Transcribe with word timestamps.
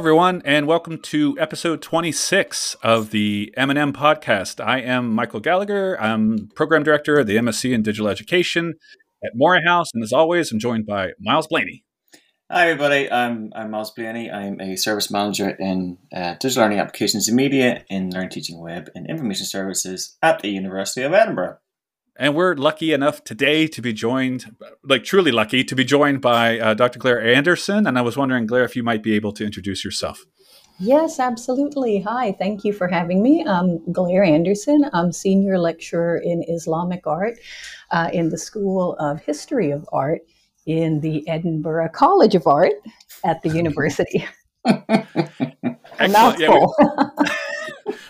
Everyone, 0.00 0.40
and 0.46 0.66
welcome 0.66 0.98
to 0.98 1.38
episode 1.38 1.82
26 1.82 2.74
of 2.82 3.10
the 3.10 3.52
M&M 3.54 3.92
podcast. 3.92 4.58
I 4.58 4.80
am 4.80 5.14
Michael 5.14 5.40
Gallagher. 5.40 6.00
I'm 6.00 6.48
program 6.54 6.82
director 6.82 7.18
of 7.18 7.26
the 7.26 7.36
MSc 7.36 7.70
in 7.70 7.82
Digital 7.82 8.08
Education 8.08 8.76
at 9.22 9.32
Moray 9.34 9.60
House, 9.62 9.88
and 9.92 10.02
as 10.02 10.10
always, 10.10 10.50
I'm 10.50 10.58
joined 10.58 10.86
by 10.86 11.10
Miles 11.20 11.48
Blaney. 11.48 11.84
Hi, 12.50 12.70
everybody. 12.70 13.12
I'm, 13.12 13.52
I'm 13.54 13.70
Miles 13.70 13.90
Blaney. 13.90 14.30
I'm 14.30 14.58
a 14.58 14.76
service 14.76 15.10
manager 15.10 15.50
in 15.50 15.98
uh, 16.16 16.36
digital 16.40 16.62
learning 16.62 16.78
applications 16.78 17.28
and 17.28 17.36
media 17.36 17.84
in 17.90 18.08
learning, 18.08 18.30
Teaching 18.30 18.58
Web 18.58 18.88
and 18.94 19.06
Information 19.06 19.44
Services 19.44 20.16
at 20.22 20.40
the 20.40 20.48
University 20.48 21.02
of 21.02 21.12
Edinburgh. 21.12 21.58
And 22.16 22.34
we're 22.34 22.54
lucky 22.54 22.92
enough 22.92 23.24
today 23.24 23.66
to 23.68 23.80
be 23.80 23.92
joined, 23.92 24.56
like 24.84 25.04
truly 25.04 25.32
lucky, 25.32 25.64
to 25.64 25.74
be 25.74 25.84
joined 25.84 26.20
by 26.20 26.58
uh, 26.58 26.74
Dr. 26.74 26.98
Glaire 26.98 27.20
Anderson. 27.20 27.86
And 27.86 27.98
I 27.98 28.02
was 28.02 28.16
wondering, 28.16 28.46
Glaire, 28.46 28.64
if 28.64 28.76
you 28.76 28.82
might 28.82 29.02
be 29.02 29.14
able 29.14 29.32
to 29.32 29.44
introduce 29.44 29.84
yourself. 29.84 30.24
Yes, 30.78 31.20
absolutely. 31.20 32.00
Hi, 32.00 32.32
thank 32.32 32.64
you 32.64 32.72
for 32.72 32.88
having 32.88 33.22
me. 33.22 33.44
I'm 33.46 33.92
Glaire 33.92 34.24
Anderson. 34.24 34.88
I'm 34.94 35.12
senior 35.12 35.58
lecturer 35.58 36.16
in 36.16 36.42
Islamic 36.48 37.06
art 37.06 37.38
uh, 37.90 38.08
in 38.12 38.30
the 38.30 38.38
School 38.38 38.96
of 38.98 39.20
History 39.20 39.70
of 39.70 39.86
Art 39.92 40.22
in 40.66 41.00
the 41.00 41.28
Edinburgh 41.28 41.90
College 41.90 42.34
of 42.34 42.46
Art 42.46 42.72
at 43.24 43.42
the 43.42 43.50
university. 43.50 44.26
A 44.64 46.08
mouthful. 46.08 46.74
Yeah, 46.78 46.86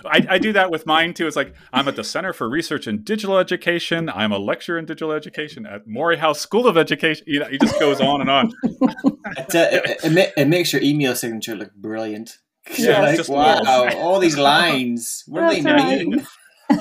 I, 0.05 0.27
I, 0.29 0.39
do 0.39 0.53
that 0.53 0.71
with 0.71 0.87
mine 0.87 1.15
too. 1.15 1.27
It's 1.27 1.37
like 1.37 1.55
I'm 1.73 1.89
at 1.89 1.97
the 1.97 2.05
Center 2.05 2.33
for 2.33 2.49
Research 2.49 2.87
in 2.87 3.03
Digital 3.03 3.39
Education. 3.39 4.09
I'm 4.09 4.33
a 4.33 4.39
lecturer 4.39 4.79
in 4.79 4.87
digital 4.87 5.13
education 5.13 5.67
at 5.67 5.87
Moray 5.87 6.17
House 6.17 6.41
School 6.41 6.67
of 6.67 6.77
Education. 6.77 7.25
You 7.27 7.41
know, 7.41 7.47
it 7.47 7.61
just 7.61 7.79
goes 7.79 8.01
on 8.01 8.21
and 8.21 8.31
on. 8.31 8.53
it, 8.63 9.55
uh, 9.55 9.69
it, 10.05 10.33
it, 10.37 10.49
makes 10.49 10.73
your 10.73 10.83
email 10.83 11.15
signature 11.15 11.55
look 11.55 11.75
brilliant. 11.75 12.39
Yeah, 12.77 13.01
like, 13.01 13.29
wow, 13.29 13.63
yes. 13.65 13.95
all 13.97 14.21
these 14.21 14.39
lines. 14.39 15.25
What 15.27 15.51
do 15.51 15.63
they 15.63 15.71
right. 15.73 16.07
mean? 16.07 16.27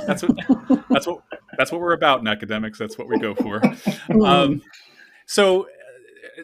That's 0.06 0.22
what 0.22 0.38
that's 0.90 1.08
what 1.08 1.22
that's 1.58 1.72
what 1.72 1.82
we're 1.82 1.94
about 1.94 2.20
in 2.20 2.28
academics. 2.28 2.78
That's 2.78 2.98
what 2.98 3.08
we 3.08 3.18
go 3.18 3.34
for. 3.34 3.60
Hmm. 3.60 4.22
Um, 4.22 4.62
so 5.26 5.68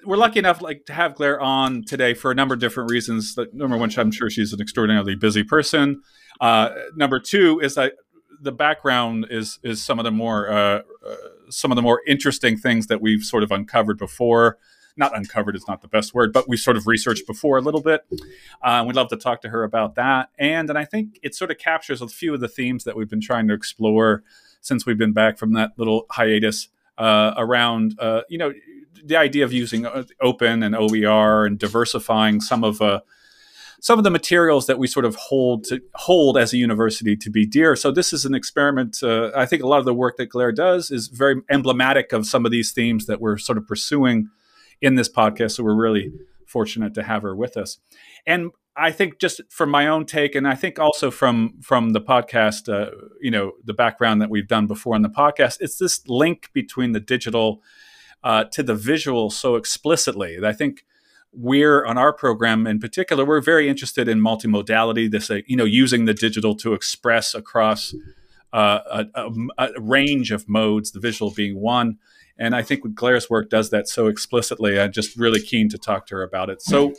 we're 0.03 0.17
lucky 0.17 0.39
enough 0.39 0.61
like 0.61 0.85
to 0.85 0.93
have 0.93 1.15
Claire 1.15 1.39
on 1.39 1.83
today 1.83 2.13
for 2.13 2.31
a 2.31 2.35
number 2.35 2.53
of 2.53 2.59
different 2.59 2.91
reasons. 2.91 3.37
Number 3.53 3.77
one, 3.77 3.91
I'm 3.97 4.11
sure 4.11 4.29
she's 4.29 4.53
an 4.53 4.61
extraordinarily 4.61 5.15
busy 5.15 5.43
person. 5.43 6.01
Uh, 6.39 6.69
number 6.95 7.19
two 7.19 7.59
is 7.59 7.75
that 7.75 7.93
the 8.41 8.51
background 8.51 9.27
is 9.29 9.59
is 9.63 9.83
some 9.83 9.99
of 9.99 10.05
the 10.05 10.11
more 10.11 10.49
uh, 10.49 10.81
uh, 11.07 11.15
some 11.49 11.71
of 11.71 11.75
the 11.75 11.81
more 11.81 12.01
interesting 12.07 12.57
things 12.57 12.87
that 12.87 13.01
we've 13.01 13.23
sort 13.23 13.43
of 13.43 13.51
uncovered 13.51 13.97
before. 13.97 14.57
Not 14.97 15.15
uncovered 15.15 15.57
is 15.57 15.67
not 15.67 15.81
the 15.81 15.89
best 15.89 16.13
word, 16.13 16.31
but 16.31 16.47
we've 16.47 16.59
sort 16.59 16.77
of 16.77 16.87
researched 16.87 17.27
before 17.27 17.57
a 17.57 17.61
little 17.61 17.81
bit. 17.81 18.05
Uh, 18.61 18.83
we'd 18.87 18.95
love 18.95 19.09
to 19.09 19.17
talk 19.17 19.41
to 19.41 19.49
her 19.49 19.63
about 19.63 19.95
that, 19.95 20.29
and 20.37 20.69
and 20.69 20.79
I 20.79 20.85
think 20.85 21.19
it 21.21 21.35
sort 21.35 21.51
of 21.51 21.57
captures 21.57 22.01
a 22.01 22.07
few 22.07 22.33
of 22.33 22.39
the 22.39 22.47
themes 22.47 22.85
that 22.85 22.95
we've 22.95 23.09
been 23.09 23.21
trying 23.21 23.47
to 23.49 23.53
explore 23.53 24.23
since 24.61 24.85
we've 24.85 24.97
been 24.97 25.13
back 25.13 25.37
from 25.37 25.53
that 25.53 25.71
little 25.77 26.05
hiatus 26.11 26.69
uh, 26.97 27.33
around 27.35 27.99
uh, 27.99 28.21
you 28.29 28.37
know 28.37 28.53
the 29.03 29.17
idea 29.17 29.43
of 29.43 29.51
using 29.51 29.85
uh, 29.85 30.03
open 30.21 30.63
and 30.63 30.75
OER 30.75 31.45
and 31.45 31.59
diversifying 31.59 32.39
some 32.39 32.63
of 32.63 32.81
some 33.85 33.99
of 33.99 34.03
the 34.03 34.09
materials 34.09 34.65
that 34.65 34.79
we 34.79 34.87
sort 34.87 35.05
of 35.05 35.15
hold 35.15 35.63
to 35.63 35.79
hold 35.93 36.39
as 36.39 36.51
a 36.51 36.57
university 36.57 37.15
to 37.15 37.29
be 37.29 37.45
dear. 37.45 37.75
So 37.75 37.91
this 37.91 38.13
is 38.13 38.25
an 38.25 38.33
experiment. 38.33 38.97
Uh, 39.03 39.29
I 39.35 39.45
think 39.45 39.61
a 39.61 39.67
lot 39.67 39.77
of 39.77 39.85
the 39.85 39.93
work 39.93 40.17
that 40.17 40.25
Glaire 40.25 40.51
does 40.51 40.89
is 40.89 41.07
very 41.07 41.43
emblematic 41.51 42.11
of 42.11 42.25
some 42.25 42.47
of 42.47 42.51
these 42.51 42.71
themes 42.71 43.05
that 43.05 43.21
we're 43.21 43.37
sort 43.37 43.59
of 43.59 43.67
pursuing 43.67 44.27
in 44.81 44.95
this 44.95 45.07
podcast. 45.07 45.51
So 45.51 45.63
we're 45.63 45.75
really 45.75 46.11
fortunate 46.47 46.95
to 46.95 47.03
have 47.03 47.21
her 47.21 47.35
with 47.35 47.57
us. 47.57 47.77
And 48.25 48.49
I 48.75 48.89
think 48.89 49.19
just 49.19 49.39
from 49.51 49.69
my 49.69 49.85
own 49.85 50.07
take, 50.07 50.33
and 50.33 50.47
I 50.47 50.55
think 50.55 50.79
also 50.79 51.11
from 51.11 51.61
from 51.61 51.91
the 51.91 52.01
podcast, 52.01 52.67
uh, 52.67 52.89
you 53.21 53.29
know, 53.29 53.51
the 53.63 53.75
background 53.75 54.19
that 54.19 54.31
we've 54.31 54.47
done 54.47 54.65
before 54.65 54.95
on 54.95 55.03
the 55.03 55.09
podcast, 55.09 55.57
it's 55.59 55.77
this 55.77 56.07
link 56.07 56.49
between 56.53 56.93
the 56.93 56.99
digital 56.99 57.61
uh, 58.23 58.45
to 58.45 58.63
the 58.63 58.73
visual 58.73 59.29
so 59.29 59.55
explicitly. 59.55 60.39
I 60.43 60.53
think 60.53 60.85
we're 61.35 61.85
on 61.85 61.97
our 61.97 62.13
program 62.13 62.65
in 62.67 62.79
particular, 62.79 63.25
we're 63.25 63.41
very 63.41 63.67
interested 63.67 64.07
in 64.07 64.19
multimodality. 64.19 65.09
This, 65.09 65.29
uh, 65.29 65.39
you 65.45 65.55
know, 65.55 65.65
using 65.65 66.05
the 66.05 66.13
digital 66.13 66.55
to 66.57 66.73
express 66.73 67.33
across 67.33 67.93
uh, 68.53 68.79
a, 68.89 69.05
a, 69.15 69.31
a, 69.57 69.81
range 69.81 70.31
of 70.31 70.47
modes, 70.47 70.91
the 70.91 70.99
visual 70.99 71.31
being 71.31 71.59
one. 71.59 71.97
And 72.37 72.55
I 72.55 72.61
think 72.61 72.95
Glaire's 72.95 73.29
work 73.29 73.49
does 73.49 73.69
that 73.69 73.87
so 73.87 74.07
explicitly. 74.07 74.79
I'm 74.79 74.91
just 74.91 75.17
really 75.17 75.41
keen 75.41 75.69
to 75.69 75.77
talk 75.77 76.07
to 76.07 76.15
her 76.15 76.23
about 76.23 76.49
it. 76.49 76.61
So 76.61 76.93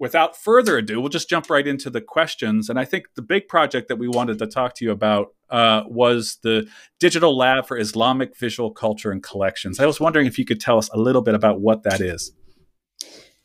without 0.00 0.36
further 0.36 0.78
ado, 0.78 1.00
we'll 1.00 1.08
just 1.08 1.28
jump 1.28 1.50
right 1.50 1.66
into 1.66 1.90
the 1.90 2.00
questions. 2.00 2.68
And 2.68 2.78
I 2.78 2.84
think 2.84 3.06
the 3.14 3.22
big 3.22 3.46
project 3.48 3.88
that 3.88 3.96
we 3.96 4.08
wanted 4.08 4.38
to 4.38 4.46
talk 4.46 4.74
to 4.76 4.84
you 4.84 4.90
about 4.90 5.34
uh, 5.50 5.82
was 5.86 6.38
the 6.42 6.68
Digital 6.98 7.36
Lab 7.36 7.66
for 7.66 7.78
Islamic 7.78 8.36
Visual 8.36 8.70
Culture 8.70 9.10
and 9.12 9.22
Collections. 9.22 9.78
I 9.78 9.86
was 9.86 10.00
wondering 10.00 10.26
if 10.26 10.38
you 10.38 10.44
could 10.44 10.60
tell 10.60 10.78
us 10.78 10.88
a 10.92 10.98
little 10.98 11.22
bit 11.22 11.34
about 11.34 11.60
what 11.60 11.82
that 11.82 12.00
is. 12.00 12.32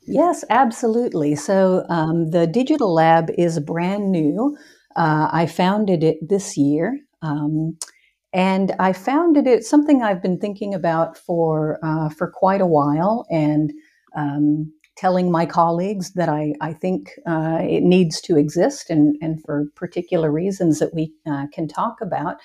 Yes, 0.08 0.44
absolutely. 0.50 1.36
So 1.36 1.86
um, 1.90 2.30
the 2.30 2.46
Digital 2.48 2.94
Lab 2.94 3.32
is 3.38 3.60
brand 3.60 4.12
new. 4.12 4.58
Uh, 4.96 5.30
I 5.32 5.46
founded 5.48 6.04
it 6.04 6.18
this 6.28 6.58
year. 6.58 7.00
Um, 7.22 7.78
and 8.34 8.74
I 8.80 8.94
founded 8.94 9.48
it 9.48 9.64
something 9.64 10.04
I've 10.04 10.22
been 10.22 10.40
thinking 10.40 10.74
about 10.76 11.18
for 11.18 11.80
uh, 11.84 12.10
for 12.10 12.30
quite 12.30 12.62
a 12.62 12.68
while, 12.68 13.26
and 13.32 13.72
um, 14.16 14.72
telling 14.98 15.32
my 15.32 15.46
colleagues 15.46 16.14
that 16.14 16.30
I, 16.30 16.54
I 16.62 16.74
think 16.74 17.12
uh, 17.28 17.60
it 17.62 17.84
needs 17.84 18.22
to 18.22 18.38
exist 18.38 18.90
and, 18.90 19.16
and 19.22 19.42
for 19.44 19.66
particular 19.76 20.32
reasons 20.32 20.80
that 20.80 20.94
we 20.94 21.14
uh, 21.26 21.48
can 21.54 21.68
talk 21.68 22.02
about. 22.02 22.38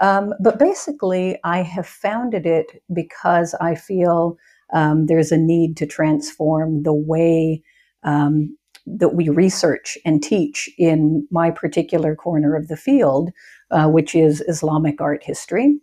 Um, 0.00 0.34
but 0.40 0.58
basically, 0.58 1.38
I 1.44 1.62
have 1.62 1.86
founded 1.86 2.46
it 2.46 2.82
because 2.92 3.54
I 3.60 3.74
feel 3.74 4.36
um, 4.72 5.06
there's 5.06 5.32
a 5.32 5.38
need 5.38 5.76
to 5.78 5.86
transform 5.86 6.82
the 6.82 6.92
way 6.92 7.62
um, 8.02 8.56
that 8.86 9.14
we 9.14 9.28
research 9.28 9.98
and 10.04 10.22
teach 10.22 10.70
in 10.78 11.26
my 11.30 11.50
particular 11.50 12.14
corner 12.14 12.54
of 12.54 12.68
the 12.68 12.76
field, 12.76 13.30
uh, 13.70 13.88
which 13.88 14.14
is 14.14 14.42
Islamic 14.48 15.00
art 15.00 15.22
history. 15.24 15.78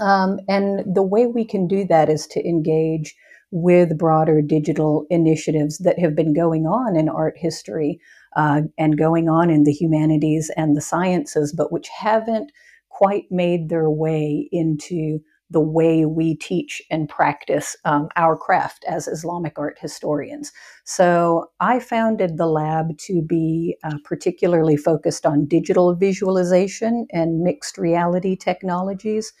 Um, 0.00 0.40
and 0.48 0.82
the 0.94 1.02
way 1.02 1.26
we 1.26 1.44
can 1.44 1.66
do 1.66 1.84
that 1.86 2.08
is 2.08 2.26
to 2.28 2.46
engage 2.46 3.14
with 3.52 3.96
broader 3.96 4.42
digital 4.42 5.06
initiatives 5.08 5.78
that 5.78 5.98
have 5.98 6.16
been 6.16 6.34
going 6.34 6.66
on 6.66 6.96
in 6.96 7.08
art 7.08 7.38
history 7.38 8.00
uh, 8.34 8.62
and 8.76 8.98
going 8.98 9.28
on 9.28 9.50
in 9.50 9.62
the 9.62 9.72
humanities 9.72 10.50
and 10.56 10.76
the 10.76 10.80
sciences, 10.80 11.52
but 11.56 11.72
which 11.72 11.88
haven't 11.88 12.50
quite 12.88 13.26
made 13.30 13.68
their 13.68 13.88
way 13.88 14.48
into 14.52 15.20
the 15.50 15.60
way 15.60 16.04
we 16.04 16.34
teach 16.34 16.82
and 16.90 17.08
practice 17.08 17.76
um, 17.84 18.08
our 18.16 18.36
craft 18.36 18.84
as 18.88 19.06
Islamic 19.06 19.58
art 19.58 19.78
historians. 19.80 20.52
So 20.84 21.50
I 21.60 21.78
founded 21.78 22.36
the 22.36 22.46
lab 22.46 22.98
to 22.98 23.22
be 23.22 23.76
uh, 23.84 23.98
particularly 24.04 24.76
focused 24.76 25.24
on 25.24 25.46
digital 25.46 25.94
visualization 25.94 27.06
and 27.12 27.40
mixed 27.40 27.78
reality 27.78 28.36
technologies 28.36 29.32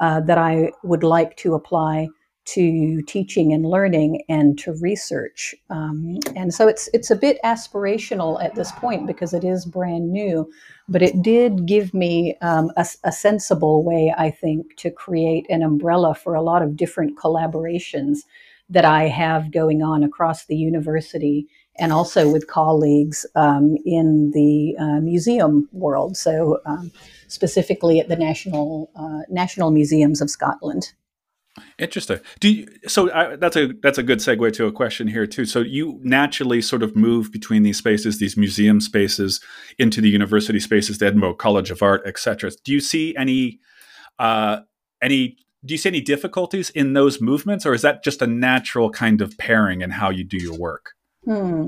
uh, 0.00 0.20
that 0.20 0.38
I 0.38 0.72
would 0.82 1.02
like 1.02 1.36
to 1.38 1.54
apply 1.54 2.08
to 2.46 3.02
teaching 3.02 3.52
and 3.52 3.66
learning 3.66 4.22
and 4.28 4.58
to 4.58 4.72
research. 4.80 5.54
Um, 5.68 6.18
and 6.34 6.52
so 6.52 6.66
it's 6.66 6.88
it's 6.92 7.10
a 7.10 7.16
bit 7.16 7.38
aspirational 7.44 8.42
at 8.42 8.54
this 8.54 8.72
point 8.72 9.06
because 9.06 9.34
it 9.34 9.44
is 9.44 9.66
brand 9.66 10.10
new, 10.10 10.50
but 10.88 11.02
it 11.02 11.22
did 11.22 11.66
give 11.66 11.94
me 11.94 12.36
um, 12.40 12.70
a, 12.76 12.86
a, 13.04 13.12
sensible 13.12 13.84
way, 13.84 14.12
I 14.16 14.30
think, 14.30 14.76
to 14.76 14.90
create 14.90 15.46
an 15.48 15.62
umbrella 15.62 16.14
for 16.14 16.34
a 16.34 16.42
lot 16.42 16.62
of 16.62 16.76
different 16.76 17.18
collaborations 17.18 18.20
that 18.68 18.84
I 18.84 19.08
have 19.08 19.52
going 19.52 19.82
on 19.82 20.02
across 20.02 20.46
the 20.46 20.56
university 20.56 21.46
and 21.78 21.92
also 21.92 22.30
with 22.30 22.46
colleagues 22.46 23.26
um, 23.34 23.76
in 23.84 24.30
the 24.32 24.76
uh, 24.78 25.00
museum 25.00 25.68
world. 25.72 26.16
So 26.16 26.60
um, 26.66 26.92
specifically 27.26 28.00
at 28.00 28.08
the 28.08 28.16
National 28.16 28.90
uh, 28.96 29.22
National 29.28 29.70
Museums 29.70 30.20
of 30.20 30.30
Scotland. 30.30 30.92
Interesting. 31.78 32.20
Do 32.38 32.52
you, 32.52 32.68
so 32.86 33.12
I, 33.12 33.36
that's 33.36 33.56
a 33.56 33.72
that's 33.82 33.98
a 33.98 34.02
good 34.02 34.18
segue 34.18 34.52
to 34.52 34.66
a 34.66 34.72
question 34.72 35.08
here 35.08 35.26
too. 35.26 35.44
So 35.44 35.60
you 35.60 35.98
naturally 36.02 36.62
sort 36.62 36.82
of 36.82 36.94
move 36.94 37.32
between 37.32 37.64
these 37.64 37.78
spaces, 37.78 38.18
these 38.18 38.36
museum 38.36 38.80
spaces, 38.80 39.40
into 39.78 40.00
the 40.00 40.08
university 40.08 40.60
spaces, 40.60 40.98
the 40.98 41.06
Edinburgh 41.06 41.34
College 41.34 41.70
of 41.70 41.82
Art, 41.82 42.02
etc. 42.06 42.52
Do 42.64 42.72
you 42.72 42.80
see 42.80 43.16
any 43.16 43.58
uh, 44.18 44.60
any 45.02 45.38
do 45.64 45.74
you 45.74 45.78
see 45.78 45.88
any 45.88 46.00
difficulties 46.00 46.70
in 46.70 46.92
those 46.92 47.20
movements, 47.20 47.66
or 47.66 47.74
is 47.74 47.82
that 47.82 48.04
just 48.04 48.22
a 48.22 48.26
natural 48.26 48.90
kind 48.90 49.20
of 49.20 49.36
pairing 49.36 49.80
in 49.80 49.90
how 49.90 50.10
you 50.10 50.24
do 50.24 50.38
your 50.38 50.56
work? 50.56 50.92
Hmm. 51.24 51.66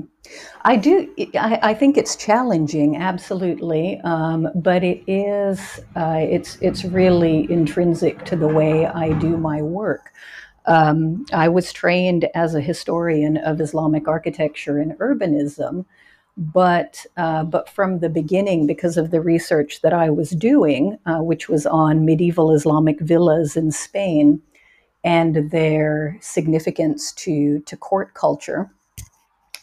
I 0.63 0.75
do. 0.77 1.13
I, 1.35 1.59
I, 1.61 1.73
think 1.75 1.95
it's 1.95 2.15
challenging, 2.15 2.97
absolutely, 2.97 3.99
um, 4.03 4.49
but 4.55 4.83
it 4.83 5.03
is. 5.05 5.79
Uh, 5.95 6.19
it's 6.21 6.57
it's 6.59 6.83
really 6.83 7.51
intrinsic 7.51 8.25
to 8.25 8.35
the 8.35 8.47
way 8.47 8.87
I 8.87 9.13
do 9.19 9.37
my 9.37 9.61
work. 9.61 10.11
Um, 10.65 11.25
I 11.33 11.49
was 11.49 11.71
trained 11.71 12.27
as 12.33 12.55
a 12.55 12.61
historian 12.61 13.37
of 13.37 13.61
Islamic 13.61 14.07
architecture 14.07 14.79
and 14.79 14.93
urbanism, 14.93 15.85
but 16.37 17.05
uh, 17.17 17.43
but 17.43 17.69
from 17.69 17.99
the 17.99 18.09
beginning, 18.09 18.65
because 18.65 18.97
of 18.97 19.11
the 19.11 19.21
research 19.21 19.81
that 19.81 19.93
I 19.93 20.09
was 20.09 20.31
doing, 20.31 20.97
uh, 21.05 21.19
which 21.19 21.47
was 21.47 21.67
on 21.67 22.05
medieval 22.05 22.51
Islamic 22.51 22.99
villas 23.01 23.55
in 23.55 23.71
Spain 23.71 24.41
and 25.03 25.51
their 25.51 26.17
significance 26.21 27.11
to 27.13 27.59
to 27.67 27.77
court 27.77 28.15
culture, 28.15 28.71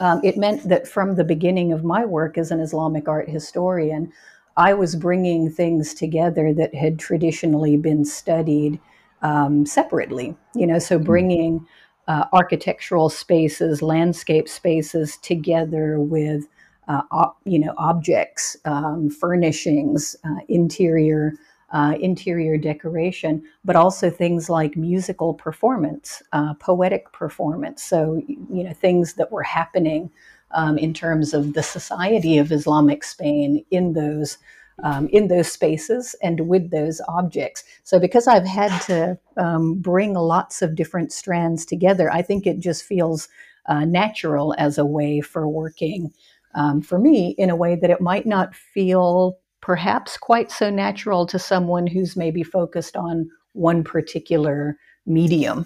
um, 0.00 0.20
it 0.24 0.36
meant 0.36 0.68
that 0.68 0.88
from 0.88 1.14
the 1.14 1.24
beginning 1.24 1.72
of 1.72 1.84
my 1.84 2.04
work 2.04 2.38
as 2.38 2.50
an 2.50 2.60
Islamic 2.60 3.08
art 3.08 3.28
historian, 3.28 4.12
I 4.56 4.74
was 4.74 4.96
bringing 4.96 5.50
things 5.50 5.94
together 5.94 6.52
that 6.54 6.74
had 6.74 6.98
traditionally 6.98 7.76
been 7.76 8.04
studied 8.04 8.80
um, 9.22 9.66
separately. 9.66 10.34
You 10.54 10.66
know, 10.66 10.78
so 10.78 10.98
hmm. 10.98 11.04
bringing 11.04 11.66
uh, 12.08 12.24
architectural 12.32 13.08
spaces, 13.08 13.82
landscape 13.82 14.48
spaces 14.48 15.16
together 15.18 16.00
with 16.00 16.48
uh, 16.88 17.02
op, 17.12 17.38
you 17.44 17.58
know 17.58 17.74
objects, 17.78 18.56
um, 18.64 19.10
furnishings, 19.10 20.16
uh, 20.24 20.40
interior 20.48 21.34
uh, 21.72 21.94
interior 22.00 22.56
decoration, 22.56 23.42
but 23.64 23.76
also 23.76 24.10
things 24.10 24.50
like 24.50 24.76
musical 24.76 25.34
performance, 25.34 26.22
uh, 26.32 26.54
poetic 26.54 27.12
performance. 27.12 27.82
So 27.82 28.22
you 28.26 28.64
know 28.64 28.72
things 28.72 29.14
that 29.14 29.30
were 29.30 29.42
happening 29.42 30.10
um, 30.52 30.78
in 30.78 30.92
terms 30.92 31.32
of 31.32 31.54
the 31.54 31.62
society 31.62 32.38
of 32.38 32.52
Islamic 32.52 33.04
Spain 33.04 33.64
in 33.70 33.92
those. 33.92 34.38
Um, 34.82 35.08
in 35.08 35.28
those 35.28 35.52
spaces 35.52 36.16
and 36.22 36.48
with 36.48 36.70
those 36.70 37.02
objects. 37.06 37.64
So, 37.84 38.00
because 38.00 38.26
I've 38.26 38.46
had 38.46 38.80
to 38.84 39.18
um, 39.36 39.74
bring 39.74 40.14
lots 40.14 40.62
of 40.62 40.74
different 40.74 41.12
strands 41.12 41.66
together, 41.66 42.10
I 42.10 42.22
think 42.22 42.46
it 42.46 42.60
just 42.60 42.84
feels 42.84 43.28
uh, 43.66 43.84
natural 43.84 44.54
as 44.56 44.78
a 44.78 44.86
way 44.86 45.20
for 45.20 45.46
working 45.46 46.14
um, 46.54 46.80
for 46.80 46.98
me 46.98 47.34
in 47.38 47.50
a 47.50 47.56
way 47.56 47.76
that 47.76 47.90
it 47.90 48.00
might 48.00 48.24
not 48.24 48.54
feel 48.54 49.38
perhaps 49.70 50.16
quite 50.16 50.50
so 50.50 50.68
natural 50.68 51.24
to 51.24 51.38
someone 51.38 51.86
who's 51.86 52.16
maybe 52.16 52.42
focused 52.42 52.96
on 52.96 53.30
one 53.52 53.84
particular 53.84 54.76
medium. 55.06 55.64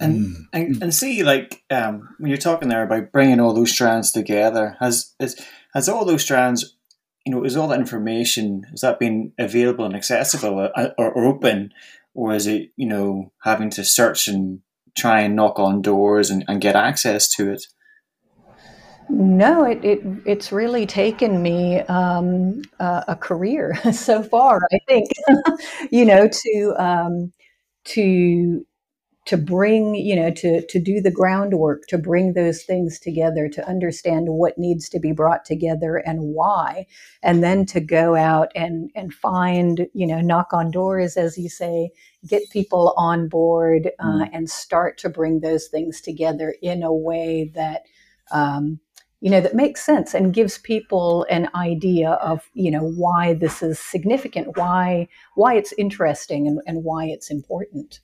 And, 0.00 0.26
mm. 0.26 0.34
and, 0.52 0.82
and 0.82 0.92
see, 0.92 1.22
like 1.22 1.62
um, 1.70 2.08
when 2.18 2.28
you're 2.28 2.38
talking 2.38 2.68
there 2.68 2.82
about 2.82 3.12
bringing 3.12 3.38
all 3.38 3.54
those 3.54 3.70
strands 3.70 4.10
together, 4.10 4.76
has 4.80 5.14
is, 5.20 5.40
has 5.74 5.88
all 5.88 6.04
those 6.04 6.22
strands, 6.22 6.76
you 7.24 7.32
know, 7.32 7.44
is 7.44 7.56
all 7.56 7.68
that 7.68 7.78
information 7.78 8.64
has 8.72 8.80
that 8.80 8.98
been 8.98 9.32
available 9.38 9.84
and 9.84 9.94
accessible 9.94 10.58
or, 10.58 10.94
or 10.98 11.24
open, 11.24 11.72
or 12.14 12.34
is 12.34 12.48
it 12.48 12.72
you 12.74 12.88
know 12.88 13.30
having 13.44 13.70
to 13.70 13.84
search 13.84 14.26
and 14.26 14.58
try 14.98 15.20
and 15.20 15.36
knock 15.36 15.60
on 15.60 15.82
doors 15.82 16.30
and, 16.30 16.44
and 16.48 16.60
get 16.60 16.74
access 16.74 17.28
to 17.36 17.52
it? 17.52 17.68
No, 19.08 19.64
it, 19.64 19.84
it 19.84 20.00
it's 20.24 20.50
really 20.50 20.84
taken 20.84 21.40
me 21.40 21.80
um, 21.82 22.62
uh, 22.80 23.04
a 23.06 23.14
career 23.16 23.76
so 23.92 24.22
far. 24.22 24.60
I 24.72 24.78
think 24.88 25.10
you 25.90 26.04
know 26.04 26.28
to 26.28 26.74
um, 26.78 27.32
to 27.86 28.66
to 29.26 29.36
bring 29.36 29.94
you 29.94 30.16
know 30.16 30.30
to 30.32 30.66
to 30.66 30.80
do 30.80 31.00
the 31.00 31.10
groundwork 31.10 31.84
to 31.88 31.98
bring 31.98 32.34
those 32.34 32.64
things 32.64 32.98
together 33.00 33.48
to 33.48 33.68
understand 33.68 34.26
what 34.30 34.58
needs 34.58 34.88
to 34.90 35.00
be 35.00 35.12
brought 35.12 35.44
together 35.44 35.96
and 35.98 36.20
why 36.34 36.86
and 37.22 37.44
then 37.44 37.66
to 37.66 37.80
go 37.80 38.16
out 38.16 38.50
and 38.56 38.90
and 38.96 39.14
find 39.14 39.88
you 39.94 40.06
know 40.06 40.20
knock 40.20 40.52
on 40.52 40.70
doors 40.70 41.16
as 41.16 41.38
you 41.38 41.48
say 41.48 41.90
get 42.28 42.42
people 42.50 42.94
on 42.96 43.28
board 43.28 43.90
uh, 44.00 44.04
mm. 44.06 44.30
and 44.32 44.50
start 44.50 44.98
to 44.98 45.08
bring 45.10 45.40
those 45.40 45.68
things 45.68 46.00
together 46.00 46.54
in 46.62 46.82
a 46.82 46.92
way 46.94 47.50
that 47.54 47.82
um, 48.32 48.80
you 49.20 49.30
know 49.30 49.40
that 49.40 49.54
makes 49.54 49.84
sense 49.84 50.14
and 50.14 50.34
gives 50.34 50.58
people 50.58 51.26
an 51.30 51.48
idea 51.54 52.10
of 52.10 52.48
you 52.54 52.70
know 52.70 52.82
why 52.82 53.34
this 53.34 53.62
is 53.62 53.78
significant 53.78 54.56
why 54.56 55.08
why 55.34 55.54
it's 55.54 55.72
interesting 55.78 56.46
and, 56.46 56.60
and 56.66 56.84
why 56.84 57.06
it's 57.06 57.30
important. 57.30 58.00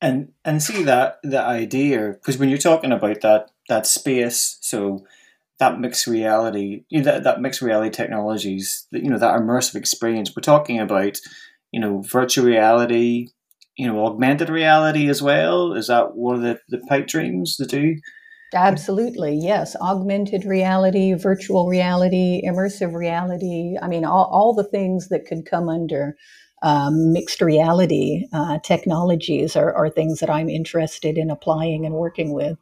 And 0.00 0.32
and 0.44 0.62
see 0.62 0.82
that 0.84 1.18
that 1.24 1.46
idea 1.46 2.10
because 2.12 2.38
when 2.38 2.48
you're 2.48 2.58
talking 2.58 2.92
about 2.92 3.20
that 3.22 3.50
that 3.68 3.86
space 3.86 4.58
so 4.60 5.04
that 5.58 5.80
mixed 5.80 6.06
reality 6.06 6.84
you 6.88 6.98
know, 6.98 7.04
that, 7.04 7.24
that 7.24 7.40
mixed 7.40 7.62
reality 7.62 7.90
technologies 7.90 8.86
that 8.92 9.02
you 9.02 9.10
know 9.10 9.18
that 9.18 9.34
immersive 9.40 9.74
experience 9.74 10.32
we're 10.36 10.40
talking 10.40 10.78
about 10.78 11.18
you 11.72 11.80
know 11.80 12.00
virtual 12.02 12.44
reality 12.44 13.28
you 13.78 13.86
know 13.86 14.04
augmented 14.04 14.50
reality 14.50 15.08
as 15.08 15.22
well. 15.22 15.72
Is 15.72 15.86
that 15.86 16.16
one 16.16 16.34
of 16.34 16.42
the 16.42 16.60
the 16.68 16.84
pipe 16.86 17.06
dreams 17.06 17.56
to 17.56 17.64
do 17.64 17.96
Absolutely, 18.54 19.34
yes. 19.34 19.76
Augmented 19.76 20.44
reality, 20.44 21.12
virtual 21.12 21.66
reality, 21.68 22.42
immersive 22.46 22.94
reality. 22.94 23.76
I 23.80 23.88
mean, 23.88 24.04
all, 24.04 24.24
all 24.32 24.54
the 24.54 24.64
things 24.64 25.08
that 25.08 25.26
could 25.26 25.44
come 25.44 25.68
under 25.68 26.16
um, 26.62 27.12
mixed 27.12 27.40
reality 27.40 28.26
uh, 28.32 28.58
technologies 28.60 29.54
are, 29.54 29.72
are 29.74 29.90
things 29.90 30.20
that 30.20 30.30
I'm 30.30 30.48
interested 30.48 31.18
in 31.18 31.30
applying 31.30 31.84
and 31.84 31.94
working 31.94 32.32
with. 32.32 32.58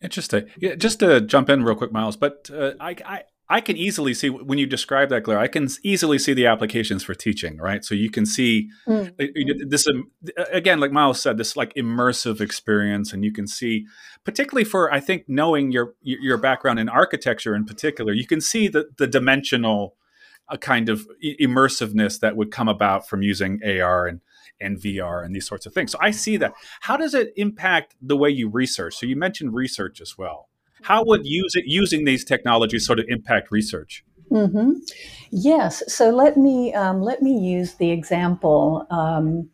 Interesting. 0.00 0.48
Yeah, 0.58 0.76
just 0.76 1.00
to 1.00 1.20
jump 1.20 1.50
in 1.50 1.64
real 1.64 1.74
quick, 1.74 1.92
Miles, 1.92 2.16
but 2.16 2.48
uh, 2.54 2.72
I, 2.80 2.96
I, 3.04 3.22
I 3.50 3.62
can 3.62 3.76
easily 3.76 4.12
see 4.12 4.28
when 4.28 4.58
you 4.58 4.66
describe 4.66 5.08
that, 5.08 5.22
Glaire. 5.22 5.38
I 5.38 5.48
can 5.48 5.68
easily 5.82 6.18
see 6.18 6.34
the 6.34 6.46
applications 6.46 7.02
for 7.02 7.14
teaching, 7.14 7.56
right? 7.56 7.82
So 7.82 7.94
you 7.94 8.10
can 8.10 8.26
see 8.26 8.68
mm-hmm. 8.86 9.68
this 9.68 9.86
um, 9.88 10.10
again, 10.52 10.80
like 10.80 10.92
Miles 10.92 11.20
said, 11.20 11.38
this 11.38 11.56
like 11.56 11.72
immersive 11.74 12.42
experience, 12.42 13.12
and 13.12 13.24
you 13.24 13.32
can 13.32 13.46
see, 13.46 13.86
particularly 14.24 14.64
for 14.64 14.92
I 14.92 15.00
think 15.00 15.24
knowing 15.28 15.72
your 15.72 15.94
your 16.02 16.36
background 16.36 16.78
in 16.78 16.90
architecture 16.90 17.54
in 17.54 17.64
particular, 17.64 18.12
you 18.12 18.26
can 18.26 18.40
see 18.42 18.68
the 18.68 18.90
the 18.98 19.06
dimensional 19.06 19.96
uh, 20.50 20.58
kind 20.58 20.90
of 20.90 21.06
immersiveness 21.22 22.20
that 22.20 22.36
would 22.36 22.50
come 22.50 22.68
about 22.68 23.08
from 23.08 23.22
using 23.22 23.60
AR 23.64 24.06
and 24.06 24.20
and 24.60 24.78
VR 24.78 25.24
and 25.24 25.34
these 25.34 25.46
sorts 25.46 25.66
of 25.66 25.72
things. 25.72 25.92
So 25.92 25.98
I 26.02 26.10
see 26.10 26.36
that. 26.38 26.52
How 26.80 26.96
does 26.96 27.14
it 27.14 27.32
impact 27.36 27.94
the 28.02 28.16
way 28.16 28.28
you 28.28 28.50
research? 28.50 28.96
So 28.96 29.06
you 29.06 29.16
mentioned 29.16 29.54
research 29.54 30.00
as 30.00 30.18
well. 30.18 30.47
How 30.82 31.04
would 31.04 31.26
use 31.26 31.54
it, 31.54 31.64
using 31.66 32.04
these 32.04 32.24
technologies 32.24 32.86
sort 32.86 32.98
of 32.98 33.06
impact 33.08 33.50
research? 33.50 34.04
Mm-hmm. 34.30 34.72
Yes. 35.30 35.82
So 35.92 36.10
let 36.10 36.36
me 36.36 36.74
um, 36.74 37.00
let 37.00 37.22
me 37.22 37.38
use 37.38 37.74
the 37.74 37.90
example 37.90 38.86
um, 38.90 39.48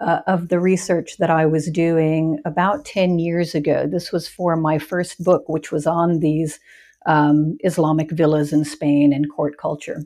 uh, 0.00 0.20
of 0.26 0.48
the 0.48 0.60
research 0.60 1.16
that 1.18 1.30
I 1.30 1.46
was 1.46 1.70
doing 1.70 2.38
about 2.44 2.84
ten 2.84 3.18
years 3.18 3.54
ago. 3.54 3.86
This 3.86 4.12
was 4.12 4.28
for 4.28 4.56
my 4.56 4.78
first 4.78 5.22
book, 5.22 5.48
which 5.48 5.72
was 5.72 5.86
on 5.86 6.20
these 6.20 6.60
um, 7.06 7.56
Islamic 7.64 8.10
villas 8.10 8.52
in 8.52 8.64
Spain 8.64 9.12
and 9.12 9.30
court 9.30 9.58
culture. 9.58 10.02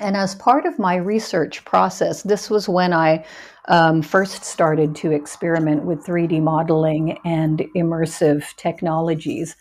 And 0.00 0.16
as 0.16 0.34
part 0.34 0.64
of 0.64 0.78
my 0.78 0.96
research 0.96 1.64
process, 1.66 2.22
this 2.22 2.48
was 2.48 2.68
when 2.68 2.92
I 2.92 3.24
um, 3.68 4.00
first 4.00 4.44
started 4.44 4.96
to 4.96 5.12
experiment 5.12 5.84
with 5.84 6.04
3D 6.04 6.42
modeling 6.42 7.18
and 7.24 7.62
immersive 7.76 8.44
technologies. 8.56 9.56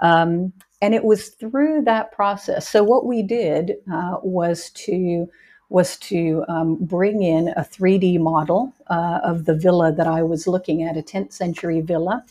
Um, 0.00 0.52
and 0.82 0.94
it 0.94 1.04
was 1.04 1.30
through 1.30 1.82
that 1.84 2.12
process. 2.12 2.68
So 2.68 2.84
what 2.84 3.06
we 3.06 3.22
did 3.22 3.76
uh, 3.92 4.16
was 4.22 4.70
to 4.70 5.28
was 5.70 5.96
to 5.96 6.44
um, 6.46 6.76
bring 6.80 7.22
in 7.22 7.48
a 7.48 7.62
3D 7.62 8.20
model 8.20 8.72
uh, 8.88 9.20
of 9.24 9.46
the 9.46 9.54
villa 9.54 9.90
that 9.92 10.06
I 10.06 10.22
was 10.22 10.46
looking 10.46 10.82
at, 10.82 10.96
a 10.96 11.02
10th 11.02 11.32
century 11.32 11.80
villa. 11.80 12.22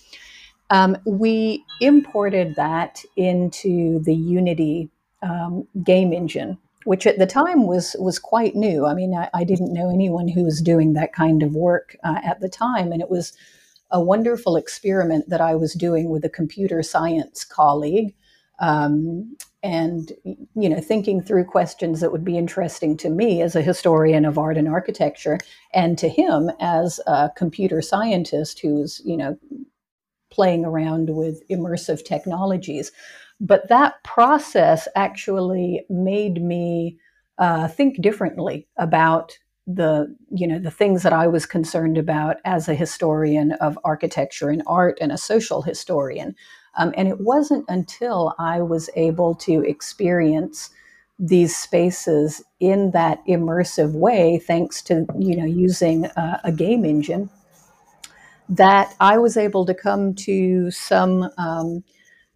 Um, 0.69 0.97
we 1.05 1.65
imported 1.81 2.55
that 2.55 3.03
into 3.17 3.99
the 4.03 4.15
Unity 4.15 4.89
um, 5.23 5.67
game 5.83 6.13
engine, 6.13 6.57
which 6.85 7.07
at 7.07 7.17
the 7.17 7.25
time 7.25 7.65
was 7.65 7.95
was 7.99 8.19
quite 8.19 8.55
new. 8.55 8.85
I 8.85 8.93
mean, 8.93 9.13
I, 9.13 9.29
I, 9.33 9.43
didn't 9.43 9.73
know 9.73 9.89
anyone 9.89 10.27
who 10.27 10.43
was 10.43 10.61
doing 10.61 10.93
that 10.93 11.13
kind 11.13 11.43
of 11.43 11.55
work 11.55 11.95
uh, 12.03 12.19
at 12.23 12.39
the 12.39 12.49
time, 12.49 12.91
and 12.91 13.01
it 13.01 13.09
was 13.09 13.33
a 13.93 14.01
wonderful 14.01 14.57
experiment 14.57 15.29
that 15.29 15.39
I 15.39 15.55
was 15.55 15.73
doing 15.73 16.09
with 16.09 16.25
a 16.25 16.29
computer 16.29 16.83
science 16.83 17.45
colleague. 17.45 18.13
Um, 18.59 19.37
and 19.63 20.11
you 20.25 20.67
know 20.67 20.81
thinking 20.81 21.21
through 21.21 21.45
questions 21.45 22.01
that 22.01 22.11
would 22.11 22.25
be 22.25 22.37
interesting 22.37 22.97
to 22.97 23.09
me 23.09 23.41
as 23.41 23.55
a 23.55 23.61
historian 23.61 24.25
of 24.25 24.37
art 24.37 24.57
and 24.57 24.67
architecture 24.67 25.39
and 25.73 25.97
to 25.97 26.09
him 26.09 26.51
as 26.59 26.99
a 27.07 27.31
computer 27.37 27.81
scientist 27.81 28.59
who's 28.59 29.01
you 29.05 29.15
know 29.15 29.37
playing 30.29 30.65
around 30.65 31.15
with 31.15 31.47
immersive 31.47 32.03
technologies 32.03 32.91
but 33.39 33.67
that 33.69 34.03
process 34.03 34.87
actually 34.95 35.85
made 35.89 36.41
me 36.43 36.97
uh, 37.37 37.67
think 37.67 38.01
differently 38.01 38.67
about 38.77 39.37
the 39.65 40.13
you 40.29 40.45
know 40.45 40.59
the 40.59 40.71
things 40.71 41.03
that 41.03 41.13
I 41.13 41.27
was 41.27 41.45
concerned 41.45 41.97
about 41.97 42.37
as 42.43 42.67
a 42.67 42.75
historian 42.75 43.53
of 43.53 43.79
architecture 43.83 44.49
and 44.49 44.61
art 44.67 44.97
and 44.99 45.11
a 45.11 45.17
social 45.17 45.61
historian. 45.61 46.35
Um, 46.75 46.93
and 46.97 47.07
it 47.07 47.21
wasn't 47.21 47.65
until 47.69 48.33
I 48.39 48.61
was 48.61 48.89
able 48.95 49.35
to 49.35 49.61
experience 49.61 50.71
these 51.19 51.55
spaces 51.55 52.43
in 52.59 52.91
that 52.91 53.23
immersive 53.27 53.93
way, 53.93 54.39
thanks 54.39 54.81
to 54.83 55.05
you 55.17 55.37
know 55.37 55.45
using 55.45 56.05
a, 56.05 56.41
a 56.43 56.51
game 56.51 56.83
engine, 56.83 57.29
that 58.49 58.93
I 58.99 59.17
was 59.17 59.37
able 59.37 59.65
to 59.65 59.73
come 59.73 60.13
to 60.15 60.71
some 60.71 61.29
um, 61.37 61.83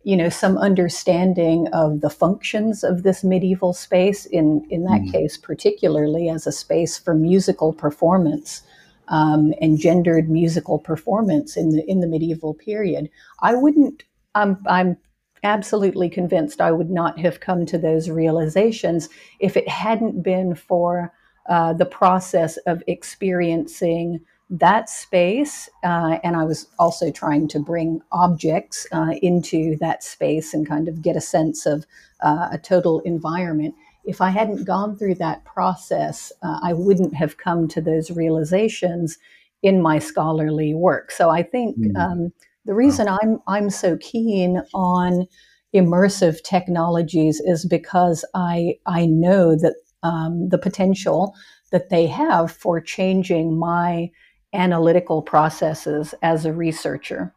you 0.08 0.16
know 0.16 0.30
some 0.30 0.58
understanding 0.58 1.68
of 1.74 2.00
the 2.00 2.10
functions 2.10 2.82
of 2.82 3.04
this 3.04 3.26
medieval 3.26 3.74
space 3.74 4.26
in 4.26 4.66
in 4.70 4.86
that 4.86 5.02
mm. 5.02 5.12
case 5.12 5.36
particularly 5.36 6.30
as 6.30 6.48
a 6.48 6.52
space 6.52 6.98
for 6.98 7.14
musical 7.14 7.74
performance 7.74 8.62
um, 9.10 9.54
and 9.60 9.78
gendered 9.78 10.30
musical 10.30 10.80
performance 10.80 11.58
in 11.58 11.72
the 11.72 11.84
in 11.92 12.00
the 12.00 12.08
medieval 12.08 12.54
period 12.54 13.10
i 13.42 13.54
wouldn't 13.54 14.06
i'm 14.34 14.58
i'm 14.66 14.96
absolutely 15.44 16.08
convinced 16.08 16.62
i 16.62 16.72
would 16.72 16.90
not 16.90 17.20
have 17.20 17.42
come 17.42 17.66
to 17.66 17.78
those 17.78 18.10
realizations 18.10 19.10
if 19.42 19.58
it 19.58 19.68
hadn't 19.68 20.24
been 20.24 20.56
for 20.56 21.12
uh, 21.50 21.74
the 21.74 21.86
process 21.86 22.56
of 22.66 22.82
experiencing 22.88 24.22
that 24.50 24.90
space, 24.90 25.70
uh, 25.84 26.20
and 26.24 26.36
I 26.36 26.46
was 26.46 26.68
also 26.80 27.12
trying 27.12 27.48
to 27.50 27.60
bring 27.60 28.02
objects 28.12 28.88
uh, 28.94 29.14
into 29.22 29.76
that 29.78 30.04
space 30.04 30.54
and 30.54 30.68
kind 30.68 30.88
of 30.88 31.02
get 31.02 31.18
a 31.18 31.22
sense 31.22 31.66
of 31.66 31.86
uh, 32.22 32.48
a 32.52 32.58
total 32.58 33.02
environment. 33.02 33.76
If 34.06 34.22
I 34.22 34.30
hadn't 34.30 34.64
gone 34.64 34.98
through 34.98 35.16
that 35.16 35.44
process, 35.44 36.32
uh, 36.42 36.60
I 36.64 36.72
wouldn't 36.74 37.14
have 37.16 37.38
come 37.38 37.68
to 37.70 37.82
those 37.82 38.10
realizations 38.10 39.18
in 39.64 39.82
my 39.82 40.00
scholarly 40.00 40.74
work. 40.74 41.12
So 41.12 41.30
I 41.30 41.44
think 41.44 41.78
mm. 41.78 41.98
um, 41.98 42.32
the 42.66 42.74
reason 42.74 43.08
wow. 43.08 43.18
I'm 43.22 43.40
I'm 43.48 43.70
so 43.70 43.98
keen 43.98 44.62
on 44.74 45.28
immersive 45.74 46.42
technologies 46.44 47.42
is 47.42 47.66
because 47.66 48.24
I 48.34 48.76
I 48.86 49.06
know 49.08 49.58
that 49.58 49.76
um, 50.04 50.48
the 50.50 50.58
potential 50.58 51.36
that 51.72 51.90
they 51.90 52.06
have 52.08 52.52
for 52.52 52.80
changing 52.80 53.60
my 53.60 54.10
analytical 54.54 55.22
processes 55.22 56.14
as 56.22 56.46
a 56.46 56.54
researcher. 56.54 57.34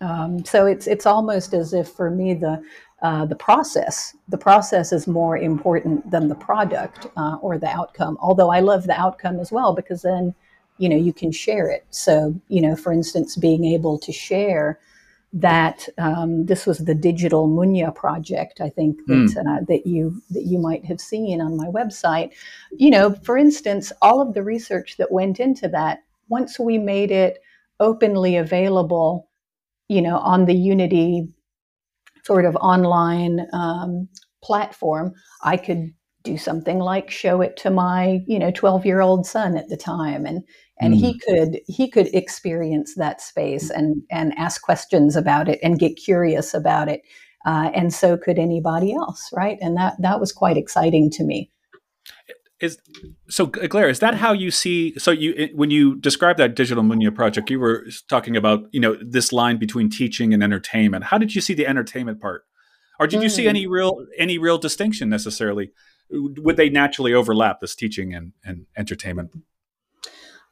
Um, 0.00 0.44
so 0.44 0.66
it's 0.66 0.86
it's 0.86 1.06
almost 1.06 1.52
as 1.52 1.74
if 1.74 1.88
for 1.88 2.10
me 2.10 2.34
the 2.34 2.62
uh, 3.02 3.26
the 3.26 3.36
process 3.36 4.16
the 4.28 4.38
process 4.38 4.92
is 4.92 5.06
more 5.06 5.36
important 5.36 6.10
than 6.10 6.28
the 6.28 6.34
product 6.34 7.06
uh, 7.16 7.36
or 7.42 7.58
the 7.58 7.68
outcome. 7.68 8.16
Although 8.20 8.50
I 8.50 8.60
love 8.60 8.86
the 8.86 8.98
outcome 8.98 9.38
as 9.40 9.52
well 9.52 9.74
because 9.74 10.02
then 10.02 10.34
you 10.78 10.88
know 10.88 10.96
you 10.96 11.12
can 11.12 11.32
share 11.32 11.68
it. 11.68 11.84
So 11.90 12.34
you 12.48 12.62
know, 12.62 12.76
for 12.76 12.92
instance, 12.92 13.36
being 13.36 13.64
able 13.64 13.98
to 13.98 14.12
share 14.12 14.78
that 15.32 15.88
um, 15.98 16.46
this 16.46 16.66
was 16.66 16.78
the 16.78 16.94
digital 16.94 17.48
Munya 17.48 17.94
project. 17.94 18.60
I 18.60 18.68
think 18.68 18.98
that 19.06 19.12
mm. 19.12 19.36
uh, 19.46 19.64
that 19.68 19.86
you 19.86 20.20
that 20.30 20.44
you 20.44 20.58
might 20.58 20.84
have 20.86 21.00
seen 21.00 21.40
on 21.40 21.56
my 21.56 21.66
website. 21.66 22.32
You 22.72 22.90
know, 22.90 23.14
for 23.22 23.36
instance, 23.36 23.92
all 24.00 24.20
of 24.20 24.34
the 24.34 24.42
research 24.42 24.96
that 24.96 25.12
went 25.12 25.40
into 25.40 25.68
that 25.68 26.02
once 26.30 26.58
we 26.58 26.78
made 26.78 27.10
it 27.10 27.38
openly 27.80 28.36
available, 28.36 29.28
you 29.88 30.00
know, 30.00 30.18
on 30.18 30.46
the 30.46 30.54
Unity 30.54 31.28
sort 32.24 32.44
of 32.44 32.56
online 32.56 33.46
um, 33.52 34.08
platform, 34.42 35.12
I 35.42 35.56
could 35.56 35.92
do 36.22 36.36
something 36.36 36.78
like 36.78 37.10
show 37.10 37.40
it 37.40 37.56
to 37.56 37.70
my, 37.70 38.20
you 38.26 38.38
know, 38.38 38.50
12 38.50 38.86
year 38.86 39.00
old 39.00 39.26
son 39.26 39.56
at 39.56 39.68
the 39.68 39.76
time. 39.76 40.26
And, 40.26 40.42
and 40.78 40.94
mm. 40.94 40.98
he 40.98 41.18
could, 41.18 41.60
he 41.66 41.88
could 41.88 42.14
experience 42.14 42.94
that 42.96 43.20
space 43.20 43.70
and, 43.70 44.02
and 44.10 44.34
ask 44.36 44.62
questions 44.62 45.16
about 45.16 45.48
it 45.48 45.58
and 45.62 45.78
get 45.78 45.96
curious 45.96 46.52
about 46.52 46.88
it. 46.88 47.00
Uh, 47.46 47.70
and 47.74 47.92
so 47.92 48.18
could 48.18 48.38
anybody 48.38 48.92
else. 48.92 49.30
Right. 49.32 49.56
And 49.62 49.76
that, 49.78 49.94
that 50.00 50.20
was 50.20 50.30
quite 50.30 50.58
exciting 50.58 51.10
to 51.12 51.24
me 51.24 51.50
is 52.60 52.78
so 53.28 53.46
Glaire, 53.46 53.88
is 53.88 54.00
that 54.00 54.14
how 54.14 54.32
you 54.32 54.50
see? 54.50 54.98
So 54.98 55.10
you 55.10 55.48
when 55.54 55.70
you 55.70 55.96
describe 55.96 56.36
that 56.36 56.54
digital 56.54 56.82
Munya 56.82 57.14
project, 57.14 57.50
you 57.50 57.58
were 57.58 57.86
talking 58.08 58.36
about 58.36 58.64
you 58.72 58.80
know 58.80 58.96
this 59.00 59.32
line 59.32 59.58
between 59.58 59.90
teaching 59.90 60.34
and 60.34 60.42
entertainment. 60.42 61.04
How 61.04 61.18
did 61.18 61.34
you 61.34 61.40
see 61.40 61.54
the 61.54 61.66
entertainment 61.66 62.20
part, 62.20 62.44
or 62.98 63.06
did 63.06 63.20
mm. 63.20 63.24
you 63.24 63.28
see 63.28 63.48
any 63.48 63.66
mm. 63.66 63.70
real 63.70 64.06
any 64.18 64.38
real 64.38 64.58
distinction 64.58 65.08
necessarily? 65.08 65.72
Would 66.10 66.56
they 66.56 66.68
naturally 66.68 67.14
overlap 67.14 67.60
this 67.60 67.74
teaching 67.74 68.12
and, 68.14 68.32
and 68.44 68.66
entertainment? 68.76 69.30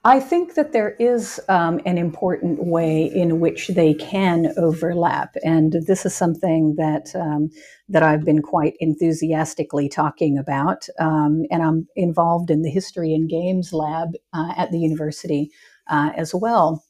I 0.05 0.21
think 0.21 0.55
that 0.55 0.73
there 0.73 0.95
is 1.00 1.40
um, 1.49 1.81
an 1.85 1.99
important 1.99 2.64
way 2.64 3.05
in 3.05 3.40
which 3.40 3.69
they 3.69 3.95
can 3.95 4.52
overlap, 4.57 5.35
and 5.43 5.75
this 5.87 6.07
is 6.07 6.14
something 6.14 6.76
that 6.76 7.09
um, 7.17 7.50
that 7.88 8.05
I've 8.05 8.25
been 8.25 8.40
quite 8.40 8.75
enthusiastically 8.78 9.88
talking 9.88 10.38
about. 10.38 10.87
Um, 11.00 11.43
and 11.50 11.64
I'm 11.64 11.88
involved 11.97 12.50
in 12.50 12.62
the 12.62 12.71
History 12.71 13.12
and 13.12 13.28
Games 13.28 13.73
Lab 13.73 14.11
uh, 14.33 14.52
at 14.57 14.71
the 14.71 14.78
university 14.78 15.50
uh, 15.88 16.11
as 16.17 16.33
well, 16.33 16.85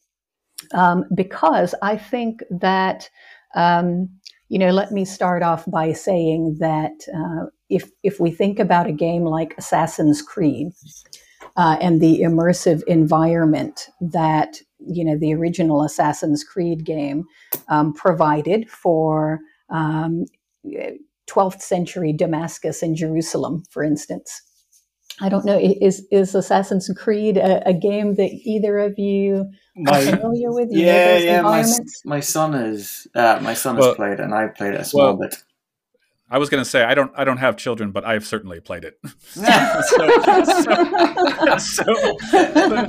um, 0.75 1.05
because 1.15 1.75
I 1.81 1.97
think 1.97 2.43
that 2.51 3.09
um, 3.55 4.11
you 4.51 4.59
know. 4.59 4.71
Let 4.71 4.93
me 4.93 5.07
start 5.07 5.43
off 5.43 5.65
by 5.67 5.95
saying 5.95 6.59
that 6.61 6.93
uh, 7.15 7.47
if 7.71 7.91
if 8.03 8.21
we 8.21 8.31
think 8.31 8.59
about 8.59 8.87
a 8.87 8.93
game 8.93 9.25
like 9.25 9.55
Assassin's 9.57 10.21
Creed 10.21 10.73
uh, 11.59 11.77
and 11.81 12.01
the 12.01 12.21
immersive 12.21 12.83
environment 12.85 13.91
that 14.01 14.63
you 14.79 15.05
know 15.05 15.19
the 15.19 15.35
original 15.35 15.83
Assassin's 15.83 16.45
Creed 16.45 16.85
game 16.85 17.25
um, 17.69 17.93
provided 17.93 18.71
for 18.71 19.41
um, 19.69 20.25
12th 21.29 21.61
century 21.61 22.13
Damascus 22.13 22.83
and 22.83 22.97
Jerusalem, 22.97 23.65
for 23.71 23.83
instance. 23.83 24.41
I 25.21 25.29
don't 25.29 25.45
know. 25.45 25.59
Is 25.59 26.07
is 26.13 26.37
Assassin's 26.37 26.89
Creed 26.97 27.37
a, 27.37 27.67
a 27.69 27.75
game 27.75 28.15
that 28.15 28.31
either 28.45 28.79
of 28.79 28.97
you 28.97 29.51
my, 29.75 29.99
are 29.99 30.17
familiar 30.17 30.53
with? 30.53 30.69
You 30.71 30.87
yeah, 30.87 31.19
yeah. 31.19 31.43
My, 31.43 31.65
my 32.05 32.21
son 32.21 32.55
is. 32.55 33.09
Uh, 33.17 33.41
my 33.43 33.55
son 33.55 33.77
has 33.77 33.97
played 33.97 34.13
it, 34.13 34.21
and 34.21 34.33
I've 34.33 34.55
played 34.55 34.75
it 34.75 34.81
a 34.81 34.85
small 34.85 35.17
well, 35.17 35.29
bit. 35.29 35.43
I 36.31 36.39
was 36.39 36.51
going 36.51 36.63
to 36.63 36.69
say 36.69 36.85
I 36.85 36.95
don't 36.95 37.11
I 37.17 37.25
don't 37.25 37.39
have 37.39 37.57
children, 37.57 37.91
but 37.91 38.05
I've 38.05 38.27
certainly 38.27 38.61
played 38.61 38.85
it. 38.85 38.99
so, 39.05 39.45
so, 41.59 41.59
so, 41.59 41.85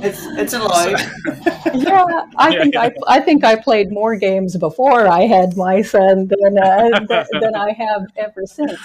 it's 0.02 0.26
it's 0.38 0.52
alive. 0.52 1.00
yeah, 1.74 2.04
I 2.36 2.50
yeah, 2.50 2.62
think 2.62 2.74
yeah. 2.74 2.80
I 2.82 2.92
I 3.08 3.20
think 3.20 3.44
I 3.44 3.56
played 3.56 3.90
more 3.90 4.16
games 4.16 4.56
before 4.56 5.08
I 5.08 5.22
had 5.22 5.56
my 5.56 5.80
son 5.82 6.28
than 6.28 6.58
uh, 6.58 7.24
than 7.40 7.54
I 7.54 7.72
have 7.72 8.06
ever 8.16 8.44
since. 8.44 8.78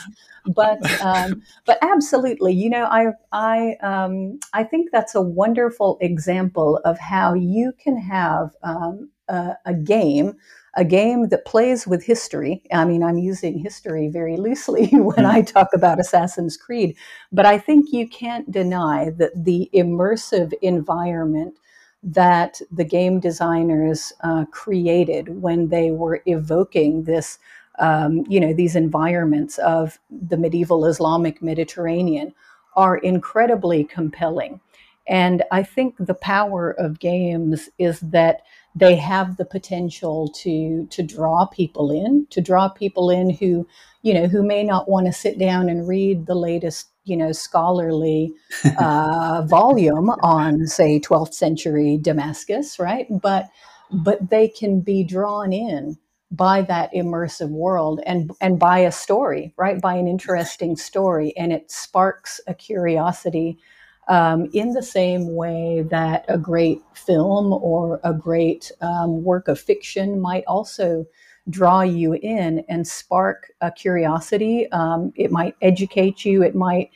But 0.45 0.79
um, 1.01 1.41
but 1.65 1.77
absolutely, 1.81 2.53
you 2.53 2.69
know, 2.69 2.85
I 2.85 3.07
I 3.33 3.75
um, 3.81 4.39
I 4.53 4.63
think 4.63 4.91
that's 4.91 5.15
a 5.15 5.21
wonderful 5.21 5.97
example 6.01 6.79
of 6.85 6.97
how 6.99 7.33
you 7.33 7.73
can 7.77 7.97
have 7.97 8.51
um, 8.63 9.09
a, 9.27 9.55
a 9.65 9.73
game 9.73 10.37
a 10.75 10.83
game 10.83 11.29
that 11.29 11.45
plays 11.45 11.87
with 11.87 12.03
history. 12.03 12.61
I 12.71 12.85
mean, 12.85 13.03
I'm 13.03 13.17
using 13.17 13.57
history 13.57 14.09
very 14.09 14.37
loosely 14.37 14.87
when 14.91 15.25
I 15.25 15.41
talk 15.41 15.69
about 15.73 15.99
Assassin's 15.99 16.57
Creed, 16.57 16.95
but 17.31 17.45
I 17.45 17.57
think 17.57 17.91
you 17.93 18.07
can't 18.07 18.51
deny 18.51 19.11
that 19.17 19.31
the 19.35 19.69
immersive 19.73 20.53
environment 20.61 21.57
that 22.03 22.61
the 22.71 22.83
game 22.83 23.19
designers 23.19 24.13
uh, 24.21 24.45
created 24.51 25.41
when 25.41 25.69
they 25.69 25.91
were 25.91 26.21
evoking 26.25 27.03
this, 27.03 27.39
um, 27.79 28.23
you 28.29 28.39
know, 28.39 28.53
these 28.53 28.75
environments 28.75 29.57
of 29.59 29.99
the 30.11 30.37
medieval 30.37 30.85
Islamic 30.85 31.41
Mediterranean 31.41 32.33
are 32.75 32.97
incredibly 32.97 33.83
compelling. 33.83 34.59
And 35.07 35.43
I 35.51 35.63
think 35.63 35.95
the 35.99 36.13
power 36.13 36.71
of 36.71 36.99
games 36.99 37.69
is 37.79 37.99
that 38.01 38.41
they 38.75 38.95
have 38.97 39.37
the 39.37 39.45
potential 39.45 40.27
to 40.29 40.85
to 40.87 41.01
draw 41.01 41.45
people 41.45 41.91
in, 41.91 42.27
to 42.29 42.41
draw 42.41 42.67
people 42.67 43.09
in 43.09 43.29
who, 43.29 43.67
you 44.01 44.13
know, 44.13 44.27
who 44.27 44.43
may 44.43 44.63
not 44.63 44.89
want 44.89 45.05
to 45.07 45.13
sit 45.13 45.39
down 45.39 45.69
and 45.69 45.87
read 45.87 46.25
the 46.25 46.35
latest, 46.35 46.89
you 47.05 47.15
know, 47.15 47.31
scholarly 47.31 48.33
uh, 48.79 49.43
volume 49.47 50.09
on, 50.21 50.67
say, 50.67 50.99
12th 50.99 51.33
century 51.33 51.97
Damascus, 52.01 52.77
right? 52.77 53.07
But 53.09 53.47
but 53.91 54.29
they 54.29 54.49
can 54.49 54.81
be 54.81 55.03
drawn 55.03 55.53
in 55.53 55.97
by 56.31 56.61
that 56.63 56.91
immersive 56.93 57.49
world 57.49 58.01
and 58.05 58.31
and 58.41 58.59
by 58.59 58.79
a 58.79 58.91
story, 58.91 59.53
right? 59.57 59.79
By 59.81 59.95
an 59.95 60.07
interesting 60.07 60.75
story, 60.75 61.33
and 61.37 61.53
it 61.53 61.71
sparks 61.71 62.41
a 62.47 62.53
curiosity 62.53 63.57
um, 64.07 64.49
in 64.53 64.73
the 64.73 64.83
same 64.83 65.35
way 65.35 65.85
that 65.89 66.25
a 66.27 66.37
great 66.37 66.81
film 66.93 67.53
or 67.53 67.99
a 68.03 68.13
great 68.13 68.71
um, 68.81 69.23
work 69.23 69.47
of 69.47 69.59
fiction 69.59 70.19
might 70.19 70.43
also 70.47 71.05
draw 71.49 71.81
you 71.81 72.13
in 72.13 72.63
and 72.69 72.87
spark 72.87 73.51
a 73.61 73.71
curiosity. 73.71 74.69
Um, 74.71 75.13
it 75.15 75.31
might 75.31 75.55
educate 75.61 76.25
you, 76.25 76.43
it 76.43 76.55
might 76.55 76.91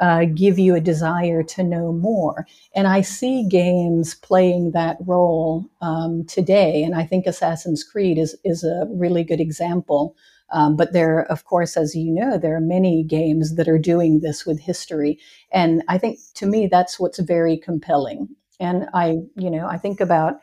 uh, 0.00 0.24
give 0.34 0.58
you 0.58 0.74
a 0.74 0.80
desire 0.80 1.42
to 1.42 1.62
know 1.62 1.92
more. 1.92 2.46
And 2.74 2.86
I 2.88 3.00
see 3.00 3.46
games 3.48 4.14
playing 4.14 4.72
that 4.72 4.96
role 5.06 5.64
um, 5.80 6.24
today. 6.24 6.82
And 6.82 6.94
I 6.94 7.04
think 7.04 7.26
Assassin's 7.26 7.84
Creed 7.84 8.18
is, 8.18 8.36
is 8.44 8.64
a 8.64 8.86
really 8.90 9.22
good 9.22 9.40
example 9.40 10.16
um, 10.52 10.76
but 10.76 10.92
there, 10.92 11.24
of 11.30 11.44
course, 11.44 11.76
as 11.76 11.94
you 11.94 12.12
know, 12.12 12.38
there 12.38 12.56
are 12.56 12.60
many 12.60 13.02
games 13.02 13.56
that 13.56 13.68
are 13.68 13.78
doing 13.78 14.20
this 14.20 14.46
with 14.46 14.60
history. 14.60 15.18
And 15.52 15.82
I 15.88 15.98
think 15.98 16.18
to 16.34 16.46
me, 16.46 16.66
that's 16.66 17.00
what's 17.00 17.18
very 17.18 17.56
compelling. 17.56 18.28
And 18.60 18.88
I, 18.94 19.18
you 19.36 19.50
know, 19.50 19.66
I 19.66 19.78
think 19.78 20.00
about 20.00 20.34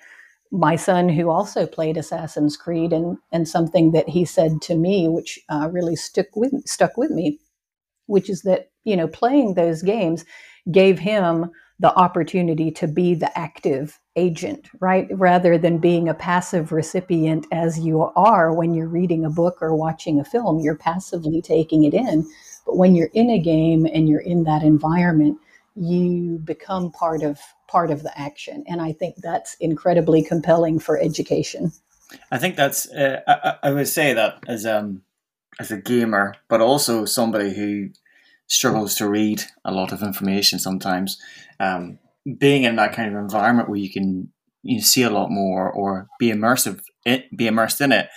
my 0.52 0.76
son, 0.76 1.08
who 1.08 1.30
also 1.30 1.66
played 1.66 1.96
Assassin's 1.96 2.58
Creed, 2.58 2.92
and 2.92 3.18
and 3.32 3.48
something 3.48 3.92
that 3.94 4.10
he 4.10 4.26
said 4.26 4.62
to 4.64 4.76
me, 4.76 5.08
which 5.08 5.40
uh, 5.48 5.70
really 5.72 5.96
stuck 5.96 6.36
with 6.36 6.52
stuck 6.68 6.98
with 6.98 7.10
me, 7.10 7.40
which 8.08 8.30
is 8.30 8.42
that 8.42 8.70
you 8.84 8.98
know 8.98 9.08
playing 9.08 9.54
those 9.54 9.82
games 9.82 10.26
gave 10.70 11.00
him 11.00 11.50
the 11.82 11.94
opportunity 11.96 12.70
to 12.70 12.88
be 12.88 13.16
the 13.16 13.36
active 13.38 14.00
agent, 14.16 14.70
right? 14.80 15.08
Rather 15.12 15.58
than 15.58 15.80
being 15.80 16.08
a 16.08 16.14
passive 16.14 16.72
recipient 16.72 17.48
as 17.52 17.80
you 17.80 18.04
are 18.16 18.54
when 18.54 18.76
you're 18.76 18.88
reading 18.88 19.26
a 19.26 19.32
book 19.32 19.58
or 19.62 19.76
watching 19.76 20.20
a 20.20 20.24
film, 20.24 20.60
you're 20.60 20.76
passively 20.76 21.42
taking 21.42 21.84
it 21.84 21.96
in. 21.96 22.30
But 22.68 22.78
when 22.78 22.94
you're 22.94 23.10
in 23.14 23.32
a 23.32 23.40
game 23.40 23.88
and 23.88 24.08
you're 24.08 24.22
in 24.22 24.44
that 24.44 24.62
environment, 24.62 25.40
you 25.76 26.40
become 26.44 26.92
part 26.92 27.24
of 27.24 27.40
part 27.68 27.92
of 27.92 28.04
the 28.04 28.20
action 28.20 28.64
and 28.68 28.82
i 28.82 28.92
think 28.92 29.16
that's 29.18 29.56
incredibly 29.62 30.22
compelling 30.22 30.78
for 30.78 31.00
education 31.00 31.72
i 32.30 32.38
think 32.38 32.58
that's 32.58 32.90
uh, 32.90 33.22
I, 33.26 33.70
I, 33.70 33.72
would 33.72 33.88
say 33.88 34.14
that 34.14 34.44
as 34.48 34.66
um 34.66 35.02
as 35.60 35.72
a 35.72 35.78
gamer 35.78 36.36
but 36.50 36.60
also 36.60 37.06
somebody 37.06 37.54
who 37.54 37.90
struggles 38.52 38.96
to 38.96 39.08
read 39.08 39.42
a 39.66 39.72
lot 39.72 39.92
of 39.92 40.04
information 40.04 40.60
sometimes 40.60 41.18
um 41.60 41.98
being 42.38 42.64
in 42.64 42.76
that 42.76 42.94
kind 42.94 43.10
of 43.10 43.20
environment 43.20 43.70
where 43.70 43.80
you 43.80 43.92
can 43.92 44.32
you 44.64 44.82
see 44.82 45.04
a 45.04 45.10
lot 45.10 45.32
more 45.32 45.72
or 45.72 46.08
be 46.20 46.32
immersive 46.32 46.82
it, 47.06 47.26
be 47.36 47.48
immersed 47.48 47.82
in 47.82 47.92
it 47.92 48.10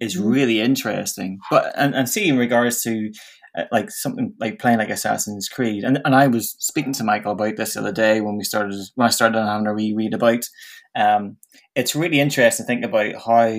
is 0.00 0.16
mm-hmm. 0.16 0.28
really 0.28 0.60
interesting 0.60 1.38
but 1.50 1.72
and, 1.76 1.94
and 1.94 2.08
see 2.08 2.28
in 2.28 2.36
regards 2.36 2.82
to 2.82 3.10
uh, 3.56 3.64
like 3.70 3.90
something 3.90 4.32
like 4.40 4.58
playing 4.58 4.78
like 4.78 4.88
Assassin's 4.88 5.46
Creed. 5.46 5.84
And 5.84 6.00
and 6.06 6.14
I 6.14 6.26
was 6.26 6.56
speaking 6.58 6.94
to 6.94 7.04
Michael 7.04 7.32
about 7.32 7.56
this 7.56 7.74
the 7.74 7.80
other 7.80 7.92
day 7.92 8.22
when 8.22 8.38
we 8.38 8.44
started 8.44 8.74
when 8.94 9.06
I 9.06 9.10
started 9.10 9.44
having 9.44 9.66
a 9.66 9.74
reread 9.74 10.14
about. 10.14 10.48
Um, 10.94 11.36
it's 11.74 11.94
really 11.94 12.18
interesting 12.18 12.64
to 12.64 12.66
think 12.66 12.82
about 12.82 13.14
how 13.26 13.54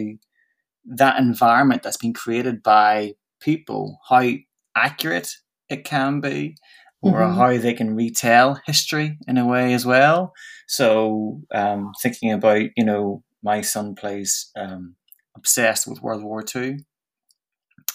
that 0.86 1.20
environment 1.20 1.84
that's 1.84 1.98
been 1.98 2.14
created 2.14 2.64
by 2.64 3.14
people, 3.40 4.00
how 4.10 4.28
accurate 4.76 5.30
it 5.74 5.84
can 5.84 6.22
be, 6.22 6.56
or 7.02 7.20
mm-hmm. 7.20 7.38
how 7.38 7.58
they 7.58 7.74
can 7.74 7.96
retell 7.96 8.62
history 8.66 9.18
in 9.28 9.38
a 9.38 9.46
way 9.46 9.74
as 9.74 9.86
well. 9.86 10.34
So 10.68 11.42
um, 11.54 11.92
thinking 12.02 12.32
about 12.32 12.68
you 12.78 12.86
know 12.86 13.24
my 13.44 13.62
son 13.62 13.96
plays 13.96 14.52
um, 14.56 14.96
obsessed 15.36 15.88
with 15.88 16.02
World 16.02 16.24
War 16.24 16.44
Two 16.44 16.78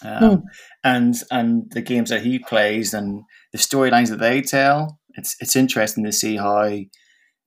um, 0.04 0.22
mm. 0.22 0.42
and 0.84 1.14
and 1.30 1.70
the 1.70 1.80
games 1.80 2.10
that 2.10 2.22
he 2.22 2.38
plays 2.38 2.94
and 2.94 3.22
the 3.52 3.58
storylines 3.58 4.10
that 4.10 4.20
they 4.20 4.40
tell. 4.40 4.98
It's 5.14 5.36
it's 5.40 5.56
interesting 5.56 6.04
to 6.04 6.12
see 6.12 6.36
how 6.36 6.70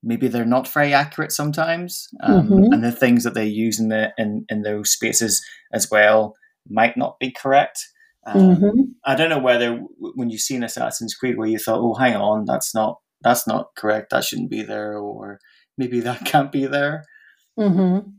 maybe 0.03 0.27
they're 0.27 0.45
not 0.45 0.67
very 0.67 0.93
accurate 0.93 1.31
sometimes, 1.31 2.07
um, 2.23 2.49
mm-hmm. 2.49 2.73
and 2.73 2.83
the 2.83 2.91
things 2.91 3.23
that 3.23 3.33
they 3.33 3.45
use 3.45 3.79
in 3.79 3.89
the 3.89 4.11
in, 4.17 4.45
in 4.49 4.63
those 4.63 4.91
spaces 4.91 5.41
as 5.73 5.89
well 5.89 6.35
might 6.69 6.97
not 6.97 7.19
be 7.19 7.31
correct. 7.31 7.87
Um, 8.25 8.55
mm-hmm. 8.55 8.81
I 9.03 9.15
don't 9.15 9.29
know 9.29 9.39
whether 9.39 9.77
when 9.97 10.29
you've 10.29 10.41
seen 10.41 10.63
Assassin's 10.63 11.15
Creed 11.15 11.37
where 11.37 11.47
you 11.47 11.57
thought, 11.57 11.79
oh, 11.79 11.95
hang 11.95 12.15
on, 12.15 12.45
that's 12.45 12.73
not 12.75 12.99
that's 13.21 13.47
not 13.47 13.69
correct. 13.75 14.11
That 14.11 14.23
shouldn't 14.23 14.49
be 14.49 14.63
there, 14.63 14.97
or 14.97 15.39
maybe 15.77 15.99
that 16.01 16.25
can't 16.25 16.51
be 16.51 16.65
there. 16.65 17.05
Mm-hmm. 17.57 18.09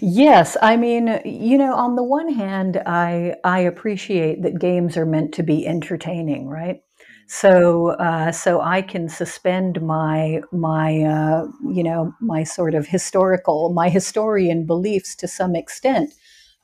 Yes, 0.00 0.56
I 0.60 0.76
mean, 0.76 1.20
you 1.24 1.56
know, 1.56 1.74
on 1.74 1.96
the 1.96 2.04
one 2.04 2.32
hand, 2.32 2.82
I 2.86 3.36
I 3.44 3.60
appreciate 3.60 4.42
that 4.42 4.58
games 4.58 4.96
are 4.96 5.06
meant 5.06 5.32
to 5.34 5.42
be 5.42 5.66
entertaining, 5.66 6.48
right? 6.48 6.80
So 7.26 7.90
uh, 7.90 8.32
so 8.32 8.60
I 8.60 8.82
can 8.82 9.08
suspend 9.08 9.80
my 9.80 10.42
my 10.52 11.02
uh, 11.02 11.46
you 11.66 11.82
know 11.82 12.14
my 12.20 12.44
sort 12.44 12.74
of 12.74 12.86
historical 12.86 13.72
my 13.72 13.88
historian 13.88 14.66
beliefs 14.66 15.14
to 15.16 15.28
some 15.28 15.56
extent 15.56 16.12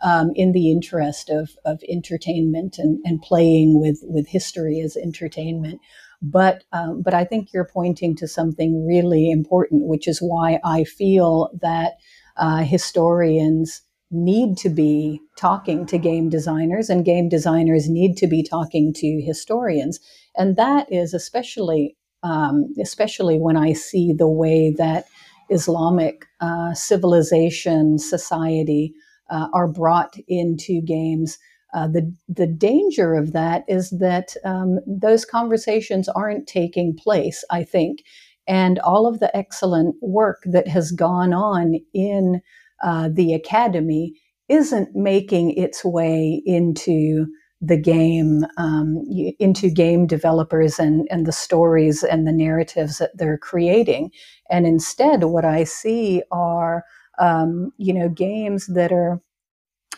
um, 0.02 0.30
in 0.34 0.52
the 0.52 0.70
interest 0.70 1.30
of 1.30 1.50
of 1.64 1.80
entertainment 1.88 2.78
and, 2.78 2.98
and 3.04 3.20
playing 3.22 3.80
with 3.80 4.00
with 4.02 4.26
history 4.28 4.80
as 4.80 4.96
entertainment. 4.96 5.80
But 6.22 6.64
um, 6.72 7.02
but 7.02 7.14
I 7.14 7.24
think 7.24 7.52
you're 7.52 7.70
pointing 7.72 8.14
to 8.16 8.28
something 8.28 8.86
really 8.86 9.30
important, 9.30 9.86
which 9.86 10.06
is 10.06 10.18
why 10.20 10.60
I 10.64 10.84
feel 10.84 11.50
that 11.62 11.94
uh, 12.36 12.58
historians 12.58 13.82
need 14.10 14.56
to 14.58 14.68
be 14.68 15.20
talking 15.38 15.86
to 15.86 15.98
game 15.98 16.28
designers, 16.28 16.90
and 16.90 17.04
game 17.04 17.28
designers 17.28 17.88
need 17.88 18.16
to 18.18 18.26
be 18.26 18.42
talking 18.42 18.92
to 18.94 19.22
historians. 19.24 20.00
And 20.36 20.56
that 20.56 20.92
is 20.92 21.14
especially, 21.14 21.96
um, 22.22 22.74
especially 22.80 23.38
when 23.38 23.56
I 23.56 23.72
see 23.72 24.12
the 24.12 24.28
way 24.28 24.74
that 24.78 25.06
Islamic 25.48 26.26
uh, 26.40 26.74
civilization, 26.74 27.98
society 27.98 28.94
uh, 29.30 29.48
are 29.52 29.68
brought 29.68 30.16
into 30.28 30.82
games. 30.82 31.38
Uh, 31.72 31.86
the 31.86 32.12
the 32.28 32.46
danger 32.46 33.14
of 33.14 33.32
that 33.32 33.64
is 33.68 33.90
that 33.90 34.34
um, 34.44 34.80
those 34.86 35.24
conversations 35.24 36.08
aren't 36.08 36.46
taking 36.48 36.96
place. 36.96 37.44
I 37.50 37.64
think, 37.64 38.02
and 38.48 38.78
all 38.80 39.06
of 39.06 39.20
the 39.20 39.34
excellent 39.36 39.96
work 40.02 40.42
that 40.46 40.68
has 40.68 40.90
gone 40.92 41.32
on 41.32 41.76
in 41.94 42.40
uh, 42.82 43.08
the 43.12 43.34
academy 43.34 44.14
isn't 44.48 44.88
making 44.94 45.52
its 45.52 45.84
way 45.84 46.42
into 46.44 47.26
the 47.60 47.76
game, 47.76 48.44
um, 48.56 49.04
into 49.38 49.70
game 49.70 50.06
developers 50.06 50.78
and, 50.78 51.06
and 51.10 51.26
the 51.26 51.32
stories 51.32 52.02
and 52.02 52.26
the 52.26 52.32
narratives 52.32 52.98
that 52.98 53.10
they're 53.14 53.38
creating. 53.38 54.10
And 54.50 54.66
instead, 54.66 55.24
what 55.24 55.44
I 55.44 55.64
see 55.64 56.22
are, 56.32 56.84
um, 57.20 57.72
you 57.76 57.92
know, 57.92 58.08
games 58.08 58.66
that 58.66 58.92
are 58.92 59.20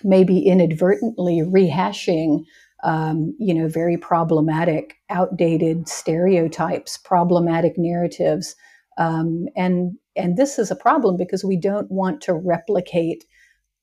maybe 0.04 0.40
inadvertently 0.40 1.40
rehashing 1.40 2.44
um, 2.82 3.34
you 3.38 3.54
know, 3.54 3.68
very 3.68 3.96
problematic, 3.96 4.96
outdated 5.08 5.88
stereotypes, 5.88 6.98
problematic 6.98 7.74
narratives, 7.78 8.56
um, 8.98 9.46
and 9.56 9.92
and 10.16 10.36
this 10.36 10.58
is 10.58 10.70
a 10.70 10.76
problem 10.76 11.16
because 11.16 11.44
we 11.44 11.56
don't 11.56 11.90
want 11.90 12.20
to 12.22 12.34
replicate 12.34 13.24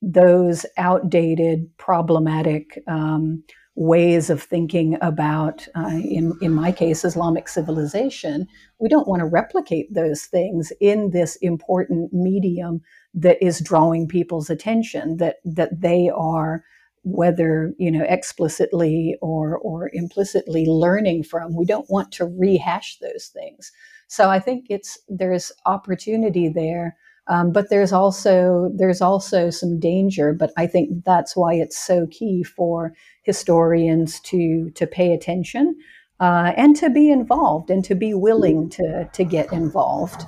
those 0.02 0.66
outdated, 0.78 1.66
problematic 1.78 2.80
um, 2.88 3.44
ways 3.76 4.30
of 4.30 4.44
thinking 4.44 4.98
about, 5.02 5.68
uh, 5.76 5.88
in 5.88 6.38
in 6.42 6.52
my 6.52 6.72
case, 6.72 7.06
Islamic 7.06 7.48
civilization. 7.48 8.48
We 8.80 8.90
don't 8.90 9.08
want 9.08 9.22
to 9.22 9.26
replicate 9.26 9.94
those 9.94 10.24
things 10.24 10.74
in 10.82 11.12
this 11.12 11.38
important 11.38 12.14
medium 12.14 12.82
that 13.14 13.42
is 13.44 13.60
drawing 13.60 14.08
people's 14.08 14.50
attention. 14.50 15.18
That 15.18 15.38
that 15.46 15.82
they 15.82 16.10
are 16.14 16.64
whether 17.04 17.74
you 17.78 17.92
know 17.92 18.06
explicitly 18.08 19.18
or 19.22 19.58
or 19.60 19.90
implicitly 19.94 20.66
learning 20.66 21.24
from 21.24 21.56
we 21.56 21.66
don't 21.66 21.90
want 21.90 22.12
to 22.12 22.26
rehash 22.26 22.98
those 23.00 23.28
things 23.28 23.72
so 24.08 24.30
i 24.30 24.40
think 24.40 24.66
it's 24.70 24.98
there's 25.08 25.52
opportunity 25.66 26.50
there 26.50 26.96
um, 27.28 27.52
but 27.52 27.70
there's 27.70 27.94
also 27.94 28.70
there's 28.76 29.02
also 29.02 29.50
some 29.50 29.80
danger 29.80 30.34
but 30.34 30.52
i 30.58 30.68
think 30.68 30.90
that's 31.06 31.36
why 31.38 31.54
it's 31.54 31.78
so 31.78 32.06
key 32.08 32.44
for 32.44 32.94
historians 33.24 34.20
to 34.20 34.70
to 34.72 34.86
pay 34.86 35.14
attention 35.14 35.76
uh, 36.20 36.52
and 36.58 36.76
to 36.76 36.90
be 36.90 37.10
involved 37.10 37.70
and 37.70 37.86
to 37.86 37.96
be 37.96 38.14
willing 38.14 38.70
to 38.70 39.10
to 39.14 39.24
get 39.24 39.52
involved 39.54 40.26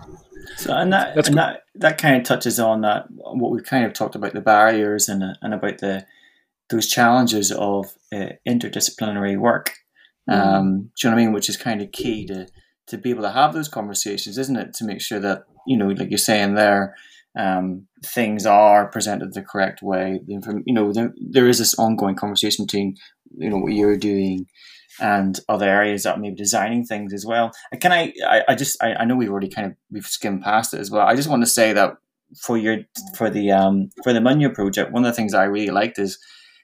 so 0.58 0.74
and 0.74 0.92
that 0.94 1.28
and 1.28 1.38
that 1.38 1.64
that 1.76 1.98
kind 1.98 2.16
of 2.16 2.24
touches 2.24 2.60
on 2.60 2.82
that 2.82 3.06
what 3.10 3.52
we've 3.52 3.64
kind 3.64 3.86
of 3.86 3.94
talked 3.94 4.16
about 4.16 4.34
the 4.34 4.42
barriers 4.42 5.10
and 5.10 5.24
and 5.42 5.54
about 5.54 5.80
the 5.80 6.06
those 6.70 6.88
challenges 6.88 7.52
of 7.52 7.94
uh, 8.14 8.30
interdisciplinary 8.48 9.38
work. 9.38 9.74
Mm. 10.30 10.34
Um, 10.34 10.92
do 10.96 11.08
you 11.08 11.10
know 11.10 11.16
what 11.16 11.22
I 11.22 11.26
mean? 11.26 11.34
Which 11.34 11.50
is 11.50 11.58
kind 11.58 11.82
of 11.82 11.92
key 11.92 12.26
to 12.28 12.48
to 12.88 12.98
be 12.98 13.10
able 13.10 13.24
to 13.24 13.32
have 13.32 13.54
those 13.54 13.68
conversations, 13.68 14.38
isn't 14.38 14.56
it? 14.56 14.74
To 14.76 14.86
make 14.86 15.02
sure 15.02 15.20
that 15.20 15.44
you 15.68 15.78
know, 15.78 15.88
like 15.88 16.10
you're 16.10 16.18
saying 16.18 16.56
there, 16.56 16.96
um, 17.38 17.88
things 18.06 18.46
are 18.46 18.88
presented 18.88 19.34
the 19.34 19.44
correct 19.44 19.82
way. 19.82 20.20
The, 20.26 20.64
you 20.66 20.74
know, 20.74 20.92
there, 20.92 21.14
there 21.30 21.48
is 21.48 21.60
this 21.60 21.78
ongoing 21.78 22.16
conversation 22.16 22.66
between 22.66 22.96
you 23.38 23.50
know 23.50 23.58
what 23.58 23.74
you're 23.74 23.98
doing 23.98 24.48
and 25.02 25.40
other 25.50 25.68
areas 25.68 26.04
that 26.04 26.20
maybe 26.20 26.36
designing 26.36 26.86
things 26.86 27.14
as 27.14 27.26
well. 27.26 27.52
And 27.72 27.82
can 27.82 27.92
I, 27.92 28.14
I, 28.26 28.44
I 28.50 28.56
just, 28.56 28.82
I, 28.82 28.94
I 28.94 29.06
know 29.06 29.16
we've 29.16 29.32
already 29.32 29.50
kind 29.50 29.68
of 29.68 29.74
we've 29.92 30.06
skimmed 30.06 30.44
past 30.44 30.74
it 30.74 30.80
as 30.80 30.92
well. 30.92 31.06
I 31.06 31.16
just 31.16 31.30
want 31.30 31.42
to 31.44 31.50
say 31.50 31.74
that 31.74 31.96
for 32.40 32.58
your 32.58 32.78
for 33.16 33.30
the 33.30 33.52
um 33.52 33.90
for 34.04 34.14
the 34.14 34.20
Munya 34.20 34.54
project, 34.54 34.92
one 34.92 35.04
of 35.04 35.12
the 35.12 35.16
things 35.16 35.34
I 35.34 35.44
really 35.46 35.72
liked 35.72 36.00
is 36.00 36.18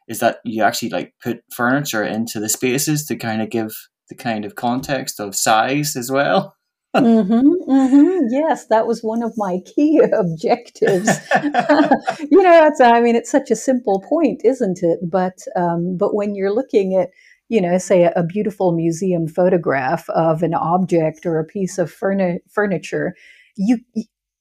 is 0.08 0.20
that 0.20 0.38
you 0.46 0.64
actually 0.64 0.90
like 0.90 1.14
put 1.22 1.42
furniture 1.54 2.04
into 2.04 2.40
the 2.40 2.50
spaces 2.50 3.06
to 3.06 3.16
kind 3.16 3.42
of 3.42 3.50
give 3.50 3.74
the 4.10 4.16
kind 4.16 4.46
of 4.46 4.56
context 4.56 5.20
of 5.20 5.36
size 5.36 5.96
as 5.96 6.10
well. 6.10 6.56
mm-hmm, 6.96 7.70
mm-hmm. 7.70 8.28
Yes, 8.30 8.68
that 8.68 8.88
was 8.88 9.04
one 9.04 9.22
of 9.22 9.34
my 9.36 9.60
key 9.66 10.02
objectives. 10.14 11.10
you 12.32 12.42
know, 12.42 12.66
it's, 12.66 12.80
I 12.80 13.02
mean, 13.02 13.16
it's 13.16 13.30
such 13.30 13.52
a 13.52 13.56
simple 13.56 14.04
point, 14.08 14.42
isn't 14.46 14.80
it? 14.82 15.00
But 15.04 15.38
um, 15.56 15.98
but 15.98 16.16
when 16.16 16.34
you're 16.34 16.54
looking 16.54 16.96
at, 16.96 17.10
you 17.50 17.62
know, 17.62 17.78
say 17.78 18.04
a, 18.04 18.12
a, 18.16 18.24
beautiful 18.24 18.72
museum 18.72 19.28
photograph 19.28 20.10
of 20.10 20.44
an 20.44 20.54
object 20.54 21.26
or 21.26 21.40
a 21.40 21.46
piece 21.46 21.78
of 21.78 21.94
furni- 21.94 22.40
furniture, 22.50 23.16
you 23.56 23.80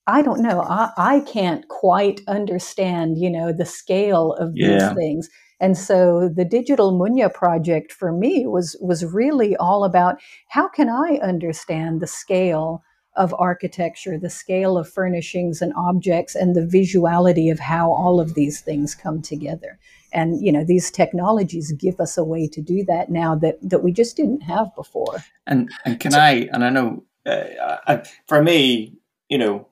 I 0.07 0.23
don't 0.23 0.41
know. 0.41 0.63
I, 0.63 0.93
I 0.97 1.21
can't 1.21 1.67
quite 1.69 2.21
understand, 2.29 3.19
you 3.19 3.29
know, 3.29 3.53
the 3.53 3.65
scale 3.65 4.35
of 4.35 4.55
these 4.55 4.93
things. 4.95 5.29
And 5.59 5.77
so 5.77 6.29
the 6.29 6.45
Digital 6.45 6.93
Munya 6.93 7.33
project 7.33 7.93
for 7.93 8.13
me 8.13 8.47
was 8.47 8.77
was 8.81 9.05
really 9.05 9.57
all 9.57 9.85
about 9.85 10.21
how 10.49 10.69
can 10.69 10.89
I 10.89 11.19
understand 11.23 12.01
the 12.01 12.07
scale 12.07 12.83
of 13.17 13.35
architecture, 13.39 14.19
the 14.19 14.31
scale 14.31 14.77
of 14.77 14.89
furnishings 14.89 15.63
and 15.63 15.73
objects, 15.75 16.35
and 16.35 16.55
the 16.55 16.61
visuality 16.61 17.51
of 17.51 17.59
how 17.59 17.91
all 17.91 18.21
of 18.21 18.35
these 18.35 18.61
things 18.61 18.95
come 18.95 19.23
together. 19.23 19.79
And 20.17 20.45
you 20.45 20.51
know, 20.51 20.65
these 20.65 20.91
technologies 20.91 21.73
give 21.73 22.01
us 22.01 22.17
a 22.17 22.25
way 22.25 22.49
to 22.49 22.61
do 22.61 22.85
that 22.87 23.11
now 23.11 23.35
that 23.37 23.59
that 23.63 23.85
we 23.85 23.93
just 23.93 24.17
didn't 24.17 24.41
have 24.41 24.75
before. 24.75 25.25
And 25.47 25.71
and 25.85 26.01
can 26.01 26.13
so, 26.13 26.19
I? 26.19 26.49
And 26.53 26.65
I 26.65 26.71
know 26.71 27.05
uh, 27.25 27.77
I, 27.87 28.03
for 28.27 28.43
me, 28.43 28.95
you 29.29 29.39
know, 29.39 29.69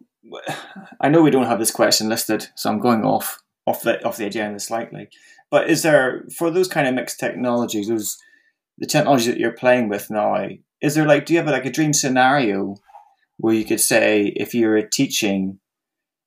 I 1.01 1.09
know 1.09 1.23
we 1.23 1.31
don't 1.31 1.47
have 1.47 1.59
this 1.59 1.71
question 1.71 2.09
listed, 2.09 2.49
so 2.55 2.71
I'm 2.71 2.79
going 2.79 3.05
off 3.05 3.43
off 3.67 3.83
the 3.83 4.05
off 4.05 4.19
the 4.19 4.27
agenda 4.27 4.61
slightly. 4.61 5.09
But 5.51 5.71
is 5.71 5.83
there 5.83 6.25
for 6.37 6.51
those 6.51 6.69
kind 6.69 6.87
of 6.87 6.95
mixed 6.95 7.19
technologies, 7.19 7.89
those 7.89 8.19
the 8.79 8.87
technology 8.87 9.31
that 9.31 9.41
you're 9.41 9.53
playing 9.53 9.89
with 9.89 10.11
now? 10.11 10.49
Is 10.81 10.95
there 10.95 11.07
like 11.07 11.27
do 11.27 11.33
you 11.33 11.39
have 11.39 11.49
like 11.49 11.67
a 11.67 11.71
dream 11.71 11.95
scenario 11.95 12.77
where 13.39 13.55
you 13.55 13.65
could 13.65 13.81
say 13.81 14.33
if 14.37 14.55
you 14.55 14.69
were 14.69 14.83
teaching, 14.83 15.59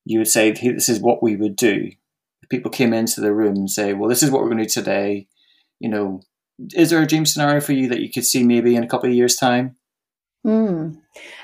you 0.06 0.20
would 0.20 0.28
say 0.28 0.52
this 0.52 0.90
is 0.90 1.00
what 1.00 1.24
we 1.24 1.36
would 1.36 1.56
do. 1.56 1.92
People 2.50 2.72
came 2.72 2.94
into 2.94 3.22
the 3.22 3.34
room 3.34 3.56
and 3.56 3.70
say, 3.70 3.94
well, 3.94 4.10
this 4.10 4.24
is 4.24 4.32
what 4.32 4.42
we're 4.42 4.50
going 4.50 4.60
to 4.60 4.66
do 4.66 4.70
today. 4.70 5.28
You 5.80 5.90
know, 5.90 6.22
is 6.74 6.90
there 6.90 7.02
a 7.02 7.08
dream 7.08 7.26
scenario 7.26 7.62
for 7.62 7.74
you 7.74 7.88
that 7.90 8.02
you 8.02 8.10
could 8.12 8.26
see 8.26 8.44
maybe 8.44 8.76
in 8.76 8.84
a 8.84 8.88
couple 8.88 9.10
of 9.10 9.16
years' 9.16 9.36
time? 9.36 9.76
Mm, 10.46 10.98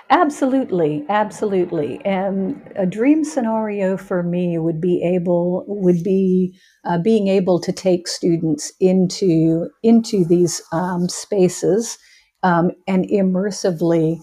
absolutely, 0.10 1.06
absolutely. 1.10 2.00
And 2.06 2.62
a 2.76 2.86
dream 2.86 3.24
scenario 3.26 3.98
for 3.98 4.24
me 4.24 4.58
would 4.58 4.80
be 4.80 5.04
able 5.04 5.66
would 5.68 6.04
be 6.04 6.58
uh, 6.86 7.00
being 7.00 7.28
able 7.28 7.60
to 7.60 7.72
take 7.72 8.08
students 8.08 8.72
into 8.80 9.70
into 9.84 10.24
these 10.24 10.62
um, 10.72 11.10
spaces 11.10 11.98
um, 12.44 12.72
and 12.88 13.06
immersively 13.10 14.20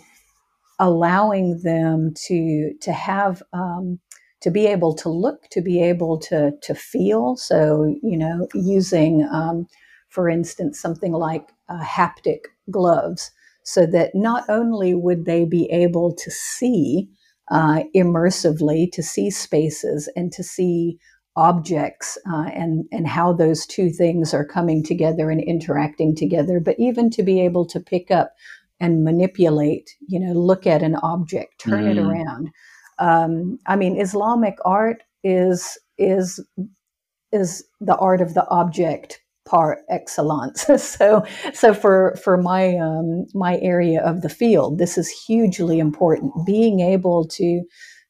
allowing 0.78 1.60
them 1.62 2.14
to 2.26 2.72
to 2.80 2.92
have 2.92 3.42
um, 3.52 3.98
to 4.42 4.50
be 4.50 4.66
able 4.66 4.94
to 4.94 5.08
look, 5.08 5.48
to 5.50 5.60
be 5.60 5.82
able 5.82 6.18
to 6.18 6.52
to 6.62 6.74
feel. 6.74 7.36
So 7.36 7.94
you 8.02 8.16
know, 8.16 8.48
using 8.54 9.28
um, 9.30 9.66
for 10.08 10.28
instance 10.28 10.80
something 10.80 11.12
like 11.12 11.48
uh, 11.68 11.82
haptic 11.82 12.40
gloves 12.70 13.30
so 13.62 13.86
that 13.86 14.14
not 14.14 14.44
only 14.48 14.94
would 14.94 15.24
they 15.26 15.44
be 15.44 15.70
able 15.70 16.14
to 16.14 16.30
see 16.30 17.08
uh, 17.50 17.82
immersively, 17.94 18.90
to 18.92 19.02
see 19.02 19.30
spaces 19.30 20.08
and 20.16 20.32
to 20.32 20.42
see 20.42 20.98
objects 21.36 22.18
uh, 22.30 22.48
and, 22.52 22.84
and 22.92 23.06
how 23.06 23.32
those 23.32 23.66
two 23.66 23.90
things 23.90 24.34
are 24.34 24.44
coming 24.44 24.82
together 24.82 25.30
and 25.30 25.42
interacting 25.42 26.14
together, 26.14 26.60
but 26.60 26.76
even 26.78 27.10
to 27.10 27.22
be 27.22 27.40
able 27.40 27.64
to 27.66 27.80
pick 27.80 28.10
up 28.10 28.34
and 28.78 29.04
manipulate, 29.04 29.90
you 30.08 30.18
know, 30.18 30.32
look 30.32 30.66
at 30.66 30.82
an 30.82 30.96
object, 30.96 31.60
turn 31.60 31.84
mm. 31.84 31.90
it 31.90 31.98
around. 31.98 32.50
Um, 33.00 33.58
I 33.66 33.76
mean, 33.76 34.00
Islamic 34.00 34.56
art 34.64 35.02
is 35.24 35.78
is 35.98 36.44
is 37.32 37.64
the 37.80 37.96
art 37.96 38.20
of 38.20 38.34
the 38.34 38.46
object 38.48 39.20
par 39.46 39.80
excellence. 39.88 40.66
so, 40.76 41.24
so 41.52 41.74
for 41.74 42.16
for 42.22 42.36
my 42.36 42.76
um, 42.76 43.26
my 43.34 43.58
area 43.58 44.00
of 44.02 44.22
the 44.22 44.28
field, 44.28 44.78
this 44.78 44.96
is 44.96 45.08
hugely 45.26 45.78
important. 45.78 46.32
Being 46.46 46.80
able 46.80 47.26
to, 47.28 47.62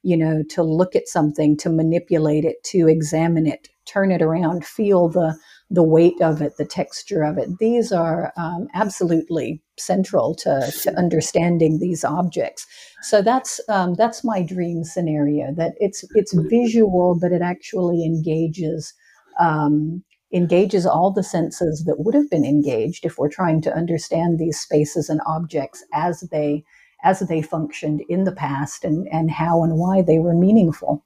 you 0.02 0.16
know, 0.16 0.42
to 0.50 0.62
look 0.62 0.94
at 0.94 1.08
something, 1.08 1.56
to 1.58 1.70
manipulate 1.70 2.44
it, 2.44 2.62
to 2.64 2.88
examine 2.88 3.46
it, 3.46 3.68
turn 3.86 4.12
it 4.12 4.22
around, 4.22 4.64
feel 4.64 5.08
the 5.08 5.36
the 5.70 5.82
weight 5.84 6.20
of 6.20 6.42
it, 6.42 6.56
the 6.56 6.64
texture 6.64 7.22
of 7.22 7.38
it. 7.38 7.48
These 7.58 7.92
are 7.92 8.32
um, 8.36 8.66
absolutely 8.74 9.62
central 9.78 10.34
to, 10.36 10.72
to 10.82 10.98
understanding 10.98 11.78
these 11.78 12.04
objects. 12.04 12.66
So 13.02 13.22
that's 13.22 13.60
um, 13.68 13.94
that's 13.94 14.24
my 14.24 14.42
dream 14.42 14.82
scenario. 14.82 15.54
That 15.54 15.74
it's 15.78 16.04
it's 16.14 16.34
visual, 16.34 17.16
but 17.20 17.32
it 17.32 17.40
actually 17.40 18.04
engages 18.04 18.92
um, 19.38 20.02
engages 20.32 20.86
all 20.86 21.12
the 21.12 21.22
senses 21.22 21.84
that 21.86 22.00
would 22.00 22.14
have 22.14 22.30
been 22.30 22.44
engaged 22.44 23.04
if 23.04 23.18
we're 23.18 23.28
trying 23.28 23.60
to 23.62 23.74
understand 23.74 24.38
these 24.38 24.58
spaces 24.58 25.08
and 25.08 25.20
objects 25.26 25.84
as 25.92 26.20
they 26.32 26.64
as 27.02 27.20
they 27.20 27.40
functioned 27.40 28.02
in 28.08 28.24
the 28.24 28.32
past 28.32 28.84
and, 28.84 29.08
and 29.10 29.30
how 29.30 29.62
and 29.62 29.78
why 29.78 30.02
they 30.02 30.18
were 30.18 30.34
meaningful. 30.34 31.04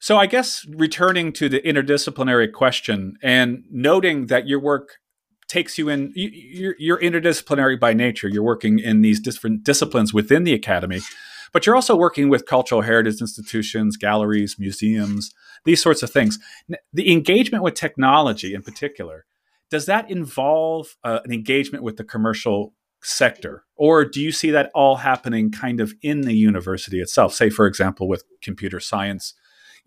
So 0.00 0.16
I 0.16 0.26
guess 0.26 0.66
returning 0.68 1.32
to 1.34 1.48
the 1.48 1.60
interdisciplinary 1.60 2.52
question 2.52 3.16
and 3.22 3.64
noting 3.70 4.26
that 4.26 4.48
your 4.48 4.60
work 4.60 4.98
takes 5.46 5.78
you 5.78 5.88
in 5.88 6.12
you're, 6.14 6.76
you're 6.78 7.00
interdisciplinary 7.00 7.78
by 7.78 7.92
nature 7.92 8.28
you're 8.28 8.40
working 8.40 8.78
in 8.78 9.02
these 9.02 9.18
different 9.18 9.64
disciplines 9.64 10.14
within 10.14 10.44
the 10.44 10.54
academy 10.54 11.00
but 11.52 11.66
you're 11.66 11.74
also 11.74 11.96
working 11.96 12.28
with 12.28 12.46
cultural 12.46 12.82
heritage 12.82 13.20
institutions 13.20 13.96
galleries 13.96 14.54
museums 14.60 15.34
these 15.64 15.82
sorts 15.82 16.02
of 16.02 16.10
things. 16.10 16.38
The 16.92 17.12
engagement 17.12 17.64
with 17.64 17.74
technology, 17.74 18.54
in 18.54 18.62
particular, 18.62 19.26
does 19.70 19.86
that 19.86 20.10
involve 20.10 20.96
uh, 21.04 21.20
an 21.24 21.32
engagement 21.32 21.84
with 21.84 21.96
the 21.96 22.04
commercial 22.04 22.74
sector, 23.02 23.64
or 23.76 24.04
do 24.04 24.20
you 24.20 24.32
see 24.32 24.50
that 24.50 24.70
all 24.74 24.96
happening 24.96 25.50
kind 25.50 25.80
of 25.80 25.94
in 26.02 26.22
the 26.22 26.34
university 26.34 27.00
itself? 27.00 27.32
Say, 27.32 27.50
for 27.50 27.66
example, 27.66 28.08
with 28.08 28.24
computer 28.42 28.80
science, 28.80 29.34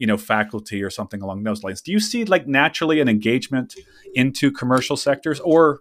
you 0.03 0.07
know, 0.07 0.17
faculty 0.17 0.83
or 0.83 0.89
something 0.89 1.21
along 1.21 1.43
those 1.43 1.63
lines. 1.63 1.81
Do 1.81 1.89
you 1.93 2.01
see 2.01 2.25
like 2.25 2.45
naturally 2.45 2.99
an 2.99 3.07
engagement 3.07 3.73
into 4.13 4.51
commercial 4.51 4.97
sectors 4.97 5.39
or 5.39 5.79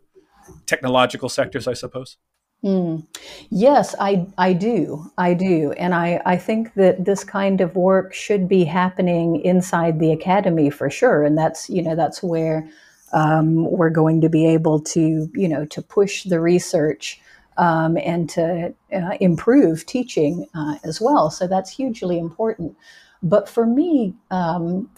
technological 0.65 1.29
sectors? 1.29 1.67
I 1.67 1.75
suppose. 1.75 2.19
Mm. 2.65 3.05
Yes, 3.51 3.97
I, 3.99 4.29
I 4.39 4.53
do. 4.53 5.11
I 5.19 5.35
do. 5.35 5.73
And 5.73 5.93
I, 5.93 6.23
I 6.25 6.37
think 6.37 6.75
that 6.75 7.05
this 7.05 7.25
kind 7.25 7.61
of 7.61 7.75
work 7.75 8.15
should 8.15 8.47
be 8.49 8.63
happening 8.63 9.41
inside 9.45 9.99
the 9.99 10.13
academy 10.13 10.71
for 10.71 10.89
sure. 10.89 11.25
And 11.25 11.37
that's, 11.37 11.69
you 11.69 11.83
know, 11.83 11.97
that's 11.97 12.23
where 12.23 12.69
um, 13.13 13.69
we're 13.73 13.91
going 13.91 14.21
to 14.21 14.29
be 14.29 14.47
able 14.47 14.79
to, 14.95 15.29
you 15.35 15.49
know, 15.49 15.65
to 15.65 15.83
push 15.83 16.23
the 16.23 16.39
research 16.39 17.21
um, 17.57 17.97
and 17.97 18.31
to 18.31 18.73
uh, 18.95 19.17
improve 19.19 19.85
teaching 19.85 20.47
uh, 20.55 20.77
as 20.85 21.01
well. 21.01 21.29
So 21.29 21.49
that's 21.49 21.71
hugely 21.71 22.21
important. 22.21 22.77
But 23.23 23.49
for 23.49 23.67
me, 23.67 24.15
um, 24.31 24.91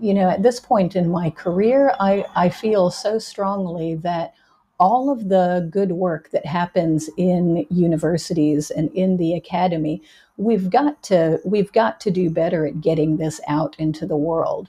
you 0.00 0.12
know, 0.12 0.28
at 0.30 0.42
this 0.42 0.60
point 0.60 0.96
in 0.96 1.08
my 1.08 1.30
career, 1.30 1.94
I, 2.00 2.24
I 2.34 2.48
feel 2.48 2.90
so 2.90 3.18
strongly 3.18 3.94
that 3.96 4.34
all 4.78 5.10
of 5.10 5.28
the 5.28 5.68
good 5.70 5.92
work 5.92 6.30
that 6.30 6.44
happens 6.44 7.08
in 7.16 7.66
universities 7.70 8.70
and 8.70 8.90
in 8.92 9.16
the 9.16 9.34
academy 9.34 10.02
we've 10.36 10.68
got 10.70 11.02
to 11.02 11.40
we've 11.44 11.72
got 11.72 12.00
to 12.00 12.10
do 12.10 12.28
better 12.28 12.66
at 12.66 12.80
getting 12.80 13.16
this 13.16 13.40
out 13.48 13.74
into 13.78 14.06
the 14.06 14.16
world 14.16 14.68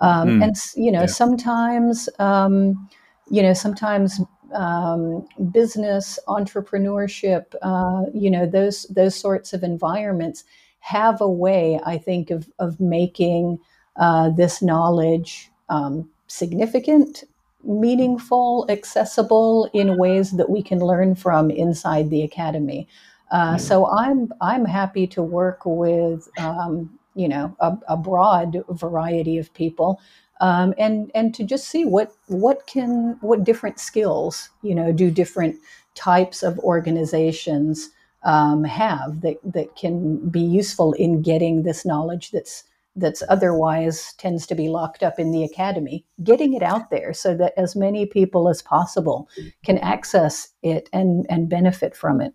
um, 0.00 0.28
mm. 0.28 0.44
and 0.44 0.56
you 0.76 0.92
know 0.92 1.00
yeah. 1.00 1.06
sometimes 1.06 2.08
um, 2.18 2.88
you 3.30 3.42
know 3.42 3.52
sometimes 3.52 4.20
um, 4.54 5.26
business 5.50 6.18
entrepreneurship 6.28 7.54
uh, 7.62 8.04
you 8.14 8.30
know 8.30 8.46
those 8.46 8.84
those 8.84 9.14
sorts 9.14 9.52
of 9.52 9.62
environments 9.62 10.44
have 10.94 11.20
a 11.20 11.28
way 11.28 11.80
i 11.84 11.96
think 11.98 12.30
of 12.30 12.48
of 12.58 12.80
making 12.80 13.58
uh, 13.96 14.30
this 14.30 14.62
knowledge 14.62 15.50
um, 15.68 16.08
significant 16.28 17.24
meaningful, 17.64 18.66
accessible 18.68 19.68
in 19.72 19.98
ways 19.98 20.32
that 20.32 20.50
we 20.50 20.62
can 20.62 20.78
learn 20.78 21.14
from 21.14 21.50
inside 21.50 22.10
the 22.10 22.22
academy. 22.22 22.88
Uh, 23.30 23.54
mm. 23.54 23.60
So 23.60 23.86
I'm 23.88 24.32
I'm 24.40 24.64
happy 24.64 25.06
to 25.08 25.22
work 25.22 25.60
with 25.64 26.28
um, 26.38 26.98
you 27.14 27.28
know 27.28 27.54
a, 27.60 27.76
a, 27.88 27.96
broad 27.96 28.62
variety 28.70 29.38
of 29.38 29.52
people, 29.52 30.00
um, 30.40 30.72
and 30.78 31.10
and 31.14 31.34
to 31.34 31.44
just 31.44 31.68
see 31.68 31.84
what 31.84 32.12
what 32.26 32.66
can 32.66 33.18
what 33.20 33.44
different 33.44 33.78
skills 33.78 34.48
you 34.62 34.74
know 34.74 34.92
do 34.92 35.10
different 35.10 35.56
types 35.94 36.42
of 36.42 36.58
organizations 36.60 37.90
um, 38.24 38.64
have 38.64 39.20
that 39.20 39.36
that 39.44 39.76
can 39.76 40.28
be 40.28 40.40
useful 40.40 40.92
in 40.94 41.22
getting 41.22 41.62
this 41.62 41.84
knowledge 41.84 42.30
that's 42.30 42.64
that's 42.98 43.22
otherwise 43.28 44.12
tends 44.14 44.46
to 44.46 44.54
be 44.54 44.68
locked 44.68 45.02
up 45.02 45.18
in 45.18 45.30
the 45.30 45.44
academy, 45.44 46.04
getting 46.22 46.52
it 46.52 46.62
out 46.62 46.90
there 46.90 47.12
so 47.12 47.34
that 47.36 47.52
as 47.56 47.76
many 47.76 48.06
people 48.06 48.48
as 48.48 48.60
possible 48.60 49.28
can 49.64 49.78
access 49.78 50.48
it 50.62 50.88
and, 50.92 51.26
and 51.30 51.48
benefit 51.48 51.94
from 51.96 52.20
it. 52.20 52.34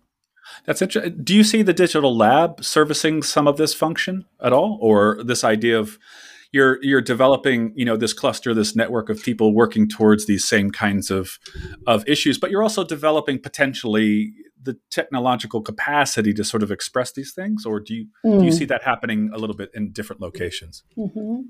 That's 0.66 0.82
interesting. 0.82 1.22
Do 1.22 1.34
you 1.34 1.44
see 1.44 1.62
the 1.62 1.72
digital 1.72 2.16
lab 2.16 2.64
servicing 2.64 3.22
some 3.22 3.46
of 3.46 3.56
this 3.56 3.74
function 3.74 4.24
at 4.42 4.52
all, 4.52 4.78
or 4.80 5.22
this 5.24 5.42
idea 5.42 5.78
of 5.78 5.98
you're 6.52 6.78
you're 6.82 7.00
developing 7.00 7.72
you 7.74 7.84
know 7.84 7.96
this 7.96 8.12
cluster, 8.12 8.52
this 8.52 8.76
network 8.76 9.08
of 9.08 9.22
people 9.22 9.54
working 9.54 9.88
towards 9.88 10.26
these 10.26 10.44
same 10.44 10.70
kinds 10.70 11.10
of 11.10 11.38
of 11.86 12.06
issues, 12.06 12.38
but 12.38 12.50
you're 12.50 12.62
also 12.62 12.84
developing 12.84 13.38
potentially 13.38 14.34
the 14.64 14.76
technological 14.90 15.60
capacity 15.62 16.32
to 16.34 16.44
sort 16.44 16.62
of 16.62 16.70
express 16.70 17.12
these 17.12 17.32
things, 17.32 17.64
or 17.64 17.80
do 17.80 17.94
you 17.94 18.06
mm. 18.24 18.38
do 18.38 18.44
you 18.44 18.50
mm. 18.50 18.58
see 18.58 18.64
that 18.64 18.82
happening 18.82 19.30
a 19.32 19.38
little 19.38 19.56
bit 19.56 19.70
in 19.74 19.92
different 19.92 20.20
locations? 20.20 20.82
Mm-hmm. 20.96 21.42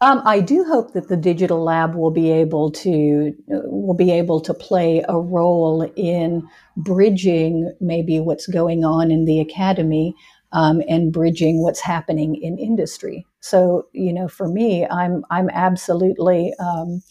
Um, 0.00 0.22
I 0.24 0.40
do 0.40 0.64
hope 0.64 0.92
that 0.92 1.08
the 1.08 1.16
digital 1.16 1.62
lab 1.62 1.94
will 1.94 2.10
be 2.10 2.30
able 2.30 2.70
to 2.70 3.34
uh, 3.52 3.60
will 3.64 3.96
be 3.96 4.10
able 4.10 4.40
to 4.40 4.54
play 4.54 5.04
a 5.08 5.18
role 5.18 5.82
in 5.96 6.46
bridging 6.76 7.72
maybe 7.80 8.20
what's 8.20 8.46
going 8.46 8.84
on 8.84 9.10
in 9.10 9.24
the 9.24 9.40
academy 9.40 10.14
um, 10.52 10.82
and 10.88 11.12
bridging 11.12 11.62
what's 11.62 11.80
happening 11.80 12.36
in 12.36 12.58
industry. 12.58 13.26
So 13.40 13.86
you 13.92 14.12
know, 14.12 14.28
for 14.28 14.48
me, 14.48 14.86
I'm 14.86 15.24
I'm 15.30 15.48
absolutely 15.50 16.52
um, 16.60 17.02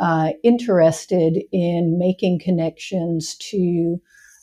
uh, 0.00 0.30
interested 0.42 1.38
in 1.52 1.98
making 1.98 2.40
connections 2.40 3.36
to 3.36 4.00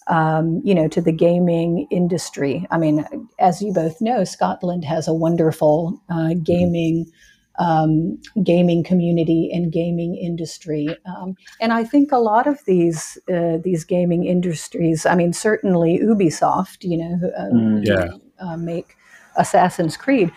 um, 0.09 0.61
you 0.63 0.73
know, 0.73 0.87
to 0.87 1.01
the 1.01 1.11
gaming 1.11 1.87
industry. 1.91 2.67
I 2.71 2.77
mean, 2.77 3.05
as 3.39 3.61
you 3.61 3.71
both 3.71 4.01
know, 4.01 4.23
Scotland 4.23 4.83
has 4.83 5.07
a 5.07 5.13
wonderful 5.13 6.01
uh, 6.09 6.15
mm-hmm. 6.15 6.41
gaming 6.41 7.11
um, 7.59 8.17
gaming 8.41 8.83
community 8.83 9.49
and 9.53 9.69
gaming 9.71 10.15
industry, 10.15 10.87
um, 11.05 11.35
and 11.59 11.73
I 11.73 11.83
think 11.83 12.11
a 12.11 12.17
lot 12.17 12.47
of 12.47 12.63
these 12.65 13.17
uh, 13.31 13.57
these 13.63 13.83
gaming 13.83 14.25
industries. 14.25 15.05
I 15.05 15.15
mean, 15.15 15.33
certainly 15.33 15.99
Ubisoft, 15.99 16.77
you 16.81 16.97
know, 16.97 17.31
uh, 17.37 17.53
mm, 17.53 17.85
yeah. 17.85 18.07
Uh, 18.39 18.55
make 18.55 18.95
Assassin's 19.35 19.97
Creed. 19.97 20.31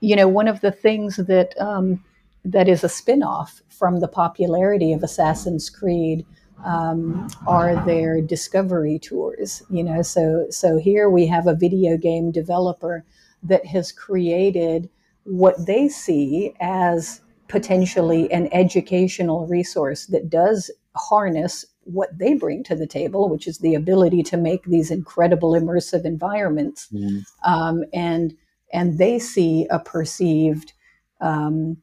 You 0.00 0.16
know, 0.16 0.28
one 0.28 0.48
of 0.48 0.60
the 0.60 0.70
things 0.70 1.16
that 1.16 1.58
um, 1.58 2.04
that 2.44 2.68
is 2.68 2.84
a 2.84 2.88
spin-off 2.88 3.62
from 3.70 4.00
the 4.00 4.08
popularity 4.08 4.92
of 4.92 5.02
Assassin's 5.02 5.70
Creed 5.70 6.26
um, 6.64 7.28
are 7.46 7.84
their 7.86 8.20
discovery 8.20 8.98
tours. 8.98 9.62
You 9.70 9.84
know, 9.84 10.02
so 10.02 10.46
so 10.50 10.78
here 10.78 11.08
we 11.08 11.26
have 11.26 11.46
a 11.46 11.54
video 11.54 11.96
game 11.96 12.30
developer 12.30 13.04
that 13.42 13.66
has 13.66 13.92
created 13.92 14.88
what 15.24 15.66
they 15.66 15.88
see 15.88 16.54
as 16.60 17.20
potentially 17.48 18.30
an 18.32 18.48
educational 18.52 19.46
resource 19.46 20.06
that 20.06 20.30
does 20.30 20.70
harness 20.96 21.64
what 21.84 22.16
they 22.16 22.34
bring 22.34 22.62
to 22.64 22.76
the 22.76 22.86
table, 22.86 23.28
which 23.28 23.46
is 23.46 23.58
the 23.58 23.74
ability 23.74 24.22
to 24.22 24.36
make 24.36 24.64
these 24.64 24.90
incredible 24.90 25.52
immersive 25.52 26.04
environments, 26.04 26.88
mm. 26.92 27.24
um, 27.44 27.84
and 27.92 28.36
and 28.72 28.98
they 28.98 29.18
see 29.18 29.66
a 29.70 29.80
perceived 29.80 30.72
um, 31.20 31.76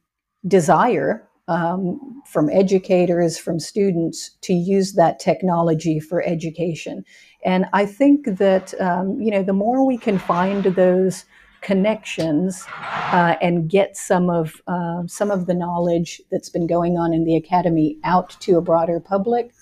desire 0.46 1.27
um, 1.48 2.22
from 2.26 2.48
educators, 2.50 3.38
from 3.38 3.58
students 3.58 4.30
to 4.42 4.52
use 4.52 4.92
that 4.94 5.18
technology 5.18 5.98
for 5.98 6.22
education. 6.22 7.04
And 7.44 7.66
I 7.72 7.86
think 7.86 8.26
that 8.26 8.78
um, 8.80 9.20
you 9.20 9.30
know 9.30 9.42
the 9.42 9.52
more 9.52 9.86
we 9.86 9.98
can 9.98 10.18
find 10.18 10.64
those 10.64 11.24
connections 11.60 12.64
uh, 13.12 13.34
and 13.42 13.68
get 13.68 13.96
some 13.96 14.30
of 14.30 14.60
uh, 14.66 15.02
some 15.06 15.30
of 15.30 15.46
the 15.46 15.54
knowledge 15.54 16.20
that's 16.30 16.48
been 16.50 16.66
going 16.66 16.96
on 16.96 17.12
in 17.12 17.24
the 17.24 17.36
academy 17.36 17.98
out 18.04 18.36
to 18.40 18.56
a 18.56 18.60
broader 18.60 19.00
public, 19.00 19.52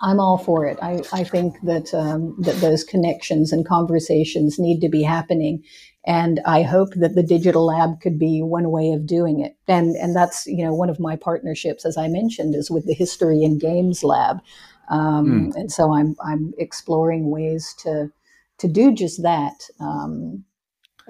I'm 0.00 0.18
all 0.18 0.38
for 0.38 0.66
it. 0.66 0.78
I, 0.82 1.02
I 1.12 1.24
think 1.24 1.54
that 1.62 1.94
um, 1.94 2.36
that 2.40 2.56
those 2.60 2.84
connections 2.84 3.52
and 3.52 3.66
conversations 3.66 4.58
need 4.58 4.80
to 4.80 4.88
be 4.88 5.02
happening, 5.02 5.62
and 6.04 6.40
I 6.44 6.62
hope 6.62 6.94
that 6.94 7.14
the 7.14 7.22
digital 7.22 7.66
lab 7.66 8.00
could 8.00 8.18
be 8.18 8.42
one 8.42 8.70
way 8.70 8.90
of 8.92 9.06
doing 9.06 9.40
it. 9.40 9.56
And 9.68 9.96
and 9.96 10.16
that's 10.16 10.46
you 10.46 10.64
know 10.64 10.74
one 10.74 10.90
of 10.90 11.00
my 11.00 11.16
partnerships, 11.16 11.84
as 11.84 11.96
I 11.96 12.08
mentioned, 12.08 12.54
is 12.54 12.70
with 12.70 12.86
the 12.86 12.94
History 12.94 13.44
and 13.44 13.60
Games 13.60 14.02
Lab. 14.02 14.38
Um, 14.88 15.52
mm. 15.52 15.54
And 15.54 15.70
so 15.70 15.92
I'm 15.92 16.16
I'm 16.24 16.52
exploring 16.58 17.30
ways 17.30 17.74
to 17.80 18.10
to 18.58 18.68
do 18.68 18.92
just 18.92 19.22
that. 19.22 19.54
Um, 19.80 20.44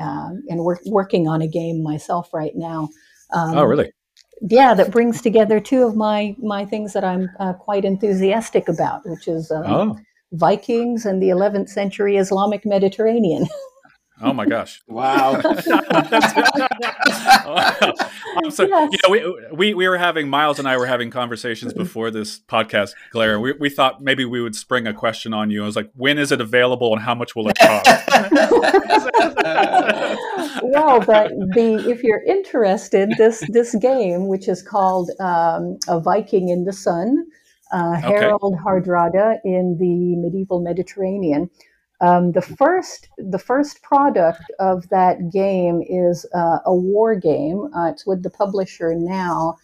uh, 0.00 0.31
and 0.48 0.64
work, 0.64 0.81
working 0.87 1.28
on 1.28 1.42
a 1.42 1.46
game 1.46 1.83
myself 1.83 2.33
right 2.33 2.52
now. 2.55 2.88
Um, 3.33 3.57
oh, 3.59 3.64
really? 3.64 3.92
Yeah, 4.40 4.74
that 4.74 4.90
brings 4.90 5.20
together 5.20 5.61
two 5.61 5.85
of 5.85 5.94
my 5.96 6.35
my 6.38 6.64
things 6.64 6.92
that 6.94 7.05
I'm 7.05 7.31
uh, 7.38 7.52
quite 7.52 7.85
enthusiastic 7.85 8.68
about, 8.68 9.07
which 9.07 9.28
is 9.28 9.50
um, 9.50 9.64
oh. 9.66 9.98
Vikings 10.33 11.05
and 11.05 11.22
the 11.22 11.28
11th 11.28 11.68
century 11.68 12.16
Islamic 12.16 12.64
Mediterranean. 12.64 13.46
Oh 14.23 14.33
my 14.33 14.47
gosh! 14.47 14.81
wow. 14.89 15.41
so, 18.51 18.65
yes. 18.65 18.93
you 18.93 18.99
know, 19.03 19.11
we, 19.11 19.37
we 19.53 19.75
we 19.75 19.89
were 19.89 19.99
having 19.99 20.29
Miles 20.29 20.61
and 20.61 20.69
I 20.69 20.77
were 20.77 20.87
having 20.87 21.11
conversations 21.11 21.73
before 21.73 22.13
this 22.13 22.39
podcast, 22.39 22.93
Glaire. 23.11 23.41
We 23.41 23.53
we 23.53 23.69
thought 23.69 24.01
maybe 24.01 24.25
we 24.25 24.41
would 24.41 24.55
spring 24.55 24.87
a 24.87 24.95
question 24.95 25.35
on 25.35 25.51
you. 25.51 25.65
I 25.65 25.67
was 25.67 25.75
like, 25.75 25.91
when 25.95 26.19
is 26.19 26.31
it 26.31 26.41
available 26.41 26.93
and 26.93 27.03
how 27.03 27.17
much 27.17 27.35
will 27.35 27.49
it 27.49 27.57
cost? 27.59 27.87
well, 30.63 31.01
but 31.01 31.31
the 31.55 31.85
if 31.89 32.05
you're 32.05 32.23
interested, 32.25 33.11
this 33.19 33.43
this 33.49 33.75
game, 33.75 34.29
which 34.29 34.47
is 34.49 34.63
called 34.63 35.11
um, 35.19 35.79
a 35.89 35.99
Viking 35.99 36.49
in 36.49 36.65
the 36.65 36.73
Sun, 36.73 37.27
uh, 37.73 37.95
Harold 37.95 38.55
okay. 38.55 38.63
Hardrada 38.63 39.39
in 39.45 39.77
the 39.81 40.15
medieval 40.17 40.61
Mediterranean 40.61 41.51
um, 42.03 42.33
the 42.33 42.43
first, 42.43 43.09
the 43.17 43.38
first 43.38 43.81
product 43.83 44.43
of 44.59 44.88
that 44.88 45.31
game 45.33 45.83
is 45.88 46.27
uh, 46.35 46.59
a 46.67 46.75
war 46.75 47.15
game. 47.15 47.71
Uh, 47.75 47.91
it's 47.91 48.05
with 48.05 48.25
the 48.25 48.31
publisher 48.31 48.93
now, 48.95 49.57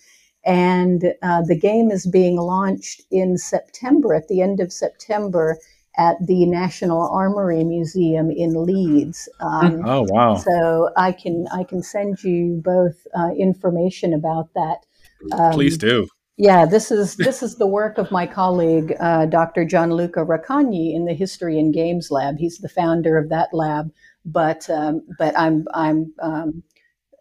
and 0.46 1.12
uh, 1.22 1.42
the 1.42 1.58
game 1.58 1.90
is 1.90 2.06
being 2.06 2.36
launched 2.36 3.02
in 3.10 3.36
September, 3.36 4.14
at 4.14 4.28
the 4.28 4.40
end 4.40 4.60
of 4.60 4.72
September, 4.72 5.58
at 5.98 6.14
the 6.24 6.46
National 6.46 7.08
Armory 7.08 7.64
Museum 7.64 8.30
in 8.30 8.64
Leeds. 8.64 9.28
Um, 9.40 9.82
oh 9.84 10.06
wow! 10.08 10.36
So 10.36 10.90
I 10.96 11.10
can 11.10 11.48
I 11.52 11.64
can 11.64 11.82
send 11.82 12.22
you 12.22 12.62
both 12.64 13.04
uh, 13.18 13.30
information 13.36 14.14
about 14.14 14.54
that. 14.54 14.86
Um, 15.32 15.52
Please 15.52 15.76
do. 15.76 16.06
Yeah, 16.40 16.66
this 16.66 16.92
is 16.92 17.16
this 17.16 17.42
is 17.42 17.56
the 17.56 17.66
work 17.66 17.98
of 17.98 18.12
my 18.12 18.24
colleague, 18.24 18.94
uh, 19.00 19.26
Dr. 19.26 19.64
Gianluca 19.64 20.20
Raccagni 20.20 20.94
in 20.94 21.04
the 21.04 21.12
History 21.12 21.58
and 21.58 21.74
Games 21.74 22.12
Lab. 22.12 22.38
He's 22.38 22.58
the 22.58 22.68
founder 22.68 23.18
of 23.18 23.28
that 23.30 23.52
lab, 23.52 23.90
but 24.24 24.70
um, 24.70 25.02
but 25.18 25.36
I'm 25.36 25.66
I'm 25.74 26.14
um, 26.22 26.62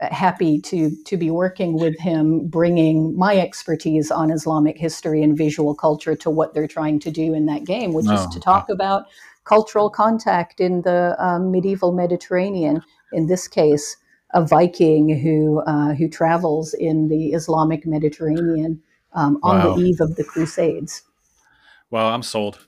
happy 0.02 0.62
to 0.62 0.92
to 1.08 1.18
be 1.18 1.32
working 1.32 1.80
with 1.80 1.98
him, 2.00 2.48
bringing 2.48 3.18
my 3.18 3.38
expertise 3.38 4.12
on 4.12 4.30
Islamic 4.30 4.78
history 4.78 5.24
and 5.24 5.36
visual 5.36 5.74
culture 5.74 6.16
to 6.18 6.30
what 6.30 6.54
they're 6.54 6.68
trying 6.68 7.00
to 7.00 7.10
do 7.10 7.34
in 7.34 7.48
that 7.48 7.66
game, 7.66 7.94
which 7.94 8.06
is 8.06 8.28
to 8.28 8.40
talk 8.40 8.70
about 8.70 9.06
cultural 9.46 9.90
contact 9.90 10.60
in 10.60 10.84
the 10.84 11.16
um, 11.18 11.50
medieval 11.52 11.92
Mediterranean. 11.92 12.84
In 13.14 13.26
this 13.26 13.48
case, 13.48 13.98
a 14.36 14.46
Viking 14.46 15.10
who 15.18 15.62
uh, 15.62 15.96
who 15.96 16.08
travels 16.08 16.76
in 16.76 17.08
the 17.08 17.34
Islamic 17.34 17.88
Mediterranean 17.88 18.84
um, 19.18 19.40
on 19.44 19.58
wow. 19.58 19.76
the 19.76 19.82
eve 19.82 20.00
of 20.00 20.16
the 20.16 20.24
Crusades. 20.24 21.02
Well, 21.90 22.08
I'm 22.08 22.24
sold. 22.24 22.60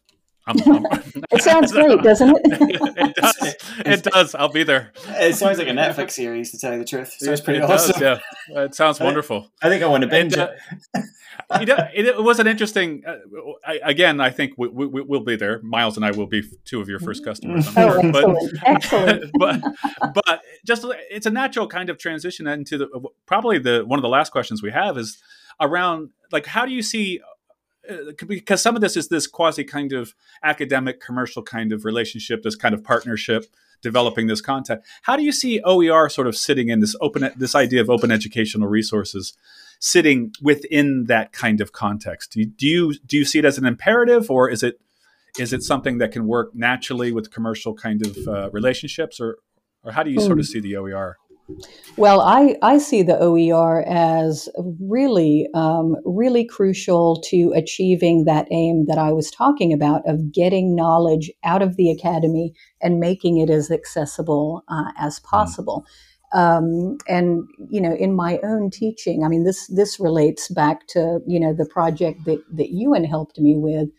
I'm, 0.47 0.57
I'm, 0.65 0.85
it 1.31 1.43
sounds 1.43 1.71
great, 1.71 2.01
doesn't 2.01 2.29
it? 2.29 2.41
it, 2.97 3.15
does. 3.15 3.55
it 3.85 4.03
does. 4.03 4.35
I'll 4.35 4.49
be 4.49 4.63
there. 4.63 4.91
It 5.09 5.35
sounds 5.35 5.59
like 5.59 5.67
a 5.67 5.71
Netflix 5.71 6.11
series, 6.11 6.51
to 6.51 6.57
tell 6.57 6.73
you 6.73 6.79
the 6.79 6.85
truth. 6.85 7.15
It 7.21 7.25
sounds 7.25 7.41
pretty 7.41 7.59
it 7.59 7.69
awesome. 7.69 7.99
Does, 7.99 8.19
yeah, 8.49 8.63
it 8.63 8.73
sounds 8.73 8.99
wonderful. 8.99 9.51
I 9.61 9.69
think 9.69 9.83
I 9.83 9.87
want 9.87 10.01
to 10.01 10.07
binge 10.07 10.33
and, 10.33 10.41
uh, 10.41 10.53
it. 10.95 11.59
you 11.59 11.65
know, 11.67 11.87
it, 11.93 12.05
it, 12.05 12.23
was 12.23 12.39
an 12.39 12.47
interesting. 12.47 13.03
Uh, 13.05 13.17
I, 13.63 13.79
again, 13.83 14.19
I 14.19 14.31
think 14.31 14.53
we, 14.57 14.69
we, 14.69 14.87
will 15.03 15.23
be 15.23 15.35
there. 15.35 15.61
Miles 15.61 15.97
and 15.97 16.05
I 16.05 16.11
will 16.11 16.25
be 16.25 16.41
two 16.65 16.81
of 16.81 16.89
your 16.89 16.99
first 16.99 17.23
customers. 17.23 17.67
oh, 17.77 18.01
excellent! 18.01 18.13
But, 18.13 18.61
excellent. 18.65 19.31
but 19.39 19.61
but 20.15 20.41
just 20.65 20.83
it's 21.11 21.27
a 21.27 21.31
natural 21.31 21.67
kind 21.67 21.91
of 21.91 21.99
transition 21.99 22.47
into 22.47 22.79
the 22.79 22.87
probably 23.27 23.59
the 23.59 23.83
one 23.85 23.99
of 23.99 24.03
the 24.03 24.09
last 24.09 24.31
questions 24.31 24.63
we 24.63 24.71
have 24.71 24.97
is 24.97 25.21
around 25.61 26.09
like 26.31 26.45
how 26.45 26.65
do 26.65 26.71
you 26.71 26.81
see 26.81 27.19
uh, 27.89 28.11
because 28.27 28.61
some 28.61 28.75
of 28.75 28.81
this 28.81 28.95
is 28.95 29.07
this 29.07 29.25
quasi 29.25 29.63
kind 29.63 29.93
of 29.93 30.13
academic 30.43 30.99
commercial 30.99 31.41
kind 31.41 31.71
of 31.71 31.85
relationship 31.85 32.43
this 32.43 32.55
kind 32.55 32.73
of 32.73 32.83
partnership 32.83 33.45
developing 33.81 34.27
this 34.27 34.41
content 34.41 34.81
how 35.03 35.15
do 35.15 35.23
you 35.23 35.31
see 35.31 35.61
oer 35.65 36.09
sort 36.09 36.27
of 36.27 36.35
sitting 36.35 36.69
in 36.69 36.79
this 36.79 36.95
open 37.01 37.31
this 37.35 37.55
idea 37.55 37.81
of 37.81 37.89
open 37.89 38.11
educational 38.11 38.67
resources 38.67 39.33
sitting 39.79 40.33
within 40.41 41.05
that 41.05 41.31
kind 41.31 41.61
of 41.61 41.71
context 41.71 42.33
do 42.33 42.41
you 42.41 42.45
do 42.45 42.67
you, 42.67 42.93
do 43.05 43.17
you 43.17 43.25
see 43.25 43.39
it 43.39 43.45
as 43.45 43.57
an 43.57 43.65
imperative 43.65 44.29
or 44.29 44.49
is 44.49 44.63
it 44.63 44.79
is 45.37 45.53
it 45.53 45.63
something 45.63 45.99
that 45.99 46.11
can 46.11 46.27
work 46.27 46.53
naturally 46.53 47.11
with 47.11 47.31
commercial 47.31 47.73
kind 47.73 48.05
of 48.05 48.27
uh, 48.27 48.49
relationships 48.51 49.19
or 49.19 49.37
or 49.83 49.93
how 49.93 50.03
do 50.03 50.11
you 50.11 50.19
sort 50.19 50.39
of 50.39 50.45
hmm. 50.45 50.51
see 50.51 50.59
the 50.59 50.75
oer 50.75 51.17
well, 51.97 52.21
I, 52.21 52.55
I 52.61 52.77
see 52.77 53.01
the 53.01 53.17
OER 53.19 53.83
as 53.87 54.47
really, 54.79 55.47
um, 55.53 55.95
really 56.05 56.45
crucial 56.45 57.21
to 57.29 57.51
achieving 57.55 58.25
that 58.25 58.47
aim 58.51 58.85
that 58.87 58.97
I 58.97 59.11
was 59.11 59.29
talking 59.31 59.73
about 59.73 60.07
of 60.07 60.31
getting 60.31 60.75
knowledge 60.75 61.31
out 61.43 61.61
of 61.61 61.75
the 61.75 61.89
academy 61.89 62.53
and 62.81 62.99
making 62.99 63.37
it 63.37 63.49
as 63.49 63.71
accessible 63.71 64.63
uh, 64.69 64.91
as 64.97 65.19
mm-hmm. 65.19 65.29
possible. 65.29 65.85
Um, 66.31 66.97
and 67.07 67.43
you 67.69 67.81
know, 67.81 67.95
in 67.95 68.15
my 68.15 68.39
own 68.43 68.69
teaching, 68.69 69.23
I 69.23 69.27
mean, 69.27 69.45
this 69.45 69.65
this 69.67 69.99
relates 69.99 70.47
back 70.47 70.85
to 70.89 71.19
you 71.25 71.39
know 71.39 71.53
the 71.53 71.65
project 71.65 72.25
that 72.25 72.43
that 72.53 72.69
Ewan 72.69 73.03
helped 73.03 73.39
me 73.39 73.55
with 73.57 73.89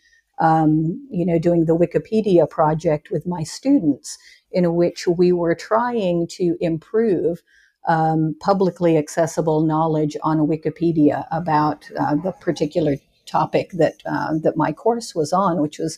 um, 0.41 1.07
you 1.11 1.25
know, 1.25 1.39
doing 1.39 1.65
the 1.65 1.77
Wikipedia 1.77 2.49
project 2.49 3.09
with 3.11 3.27
my 3.27 3.43
students, 3.43 4.17
in 4.51 4.75
which 4.75 5.07
we 5.07 5.31
were 5.31 5.55
trying 5.55 6.27
to 6.27 6.57
improve 6.59 7.41
um, 7.87 8.35
publicly 8.39 8.97
accessible 8.97 9.65
knowledge 9.65 10.15
on 10.23 10.47
Wikipedia 10.47 11.25
about 11.31 11.89
uh, 11.99 12.15
the 12.15 12.31
particular 12.33 12.97
topic 13.25 13.71
that 13.73 13.95
uh, 14.05 14.33
that 14.43 14.57
my 14.57 14.71
course 14.71 15.15
was 15.15 15.33
on, 15.33 15.61
which 15.61 15.79
was 15.79 15.97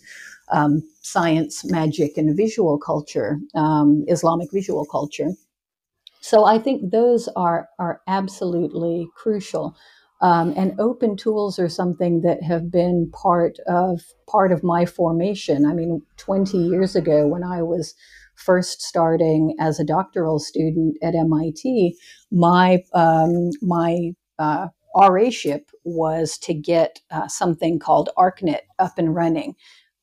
um, 0.52 0.84
science, 1.02 1.66
magic, 1.70 2.18
and 2.18 2.36
visual 2.38 2.78
culture, 2.78 3.40
um, 3.56 4.04
Islamic 4.08 4.52
visual 4.52 4.86
culture. 4.86 5.30
So 6.22 6.46
I 6.46 6.58
think 6.58 6.92
those 6.92 7.28
are 7.36 7.70
are 7.80 8.02
absolutely 8.08 9.10
crucial. 9.16 9.76
Um, 10.22 10.54
and 10.56 10.80
open 10.80 11.18
tools 11.18 11.60
are 11.60 11.68
something 11.68 12.22
that 12.22 12.42
have 12.44 12.72
been 12.72 13.12
part 13.12 13.58
of 13.68 14.02
part 14.26 14.54
of 14.54 14.64
my 14.64 14.86
formation. 14.86 15.66
I 15.66 15.74
mean, 15.74 16.02
20 16.16 16.58
years 16.58 16.96
ago, 16.96 17.28
when 17.28 17.44
I 17.44 17.62
was 17.62 17.94
first 18.46 18.82
starting 18.82 19.56
as 19.60 19.80
a 19.80 19.86
doctoral 19.86 20.40
student 20.40 20.98
at 21.02 21.16
MIT, 21.16 21.96
my 22.32 22.84
um, 22.94 23.50
my 23.62 24.12
uh, 24.40 24.68
RA 24.96 25.30
ship 25.30 25.72
was 25.84 26.38
to 26.40 26.54
get 26.54 27.00
uh, 27.12 27.28
something 27.28 27.80
called 27.80 28.10
ArchNet 28.18 28.62
up 28.80 28.94
and 28.98 29.16
running. 29.16 29.56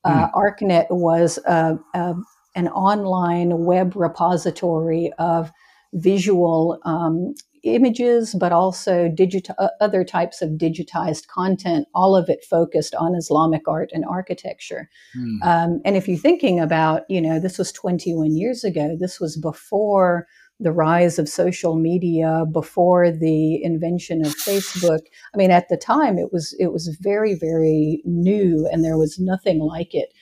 Uh, 0.04 0.28
mm. 0.28 0.32
ArchNet 0.32 0.86
was 0.90 1.38
a, 1.46 1.78
a, 1.94 2.14
an 2.54 2.68
online 2.68 3.64
web 3.64 3.94
repository 3.94 5.12
of 5.18 5.50
visual 5.92 6.78
um, 6.84 7.34
images, 7.62 8.34
but 8.34 8.52
also 8.52 9.08
digit- 9.08 9.48
other 9.80 10.04
types 10.04 10.42
of 10.42 10.50
digitized 10.50 11.26
content, 11.28 11.86
all 11.94 12.16
of 12.16 12.28
it 12.28 12.44
focused 12.44 12.94
on 12.94 13.14
Islamic 13.14 13.66
art 13.68 13.90
and 13.92 14.04
architecture. 14.04 14.88
Mm. 15.16 15.38
Um, 15.42 15.80
and 15.84 15.96
if 15.96 16.08
you're 16.08 16.18
thinking 16.18 16.60
about, 16.60 17.02
you 17.08 17.20
know, 17.20 17.38
this 17.38 17.58
was 17.58 17.72
21 17.72 18.36
years 18.36 18.64
ago, 18.64 18.96
this 18.98 19.20
was 19.20 19.36
before 19.36 20.26
the 20.60 20.72
rise 20.72 21.18
of 21.18 21.28
social 21.28 21.74
media, 21.74 22.44
before 22.52 23.10
the 23.10 23.62
invention 23.64 24.20
of 24.20 24.34
Facebook. 24.34 25.00
I 25.34 25.38
mean, 25.38 25.50
at 25.50 25.68
the 25.70 25.76
time, 25.76 26.18
it 26.18 26.32
was 26.32 26.54
it 26.58 26.70
was 26.70 26.88
very, 27.00 27.34
very 27.34 28.02
new, 28.04 28.68
and 28.70 28.84
there 28.84 28.98
was 28.98 29.18
nothing 29.18 29.60
like 29.60 29.94
it. 29.94 30.12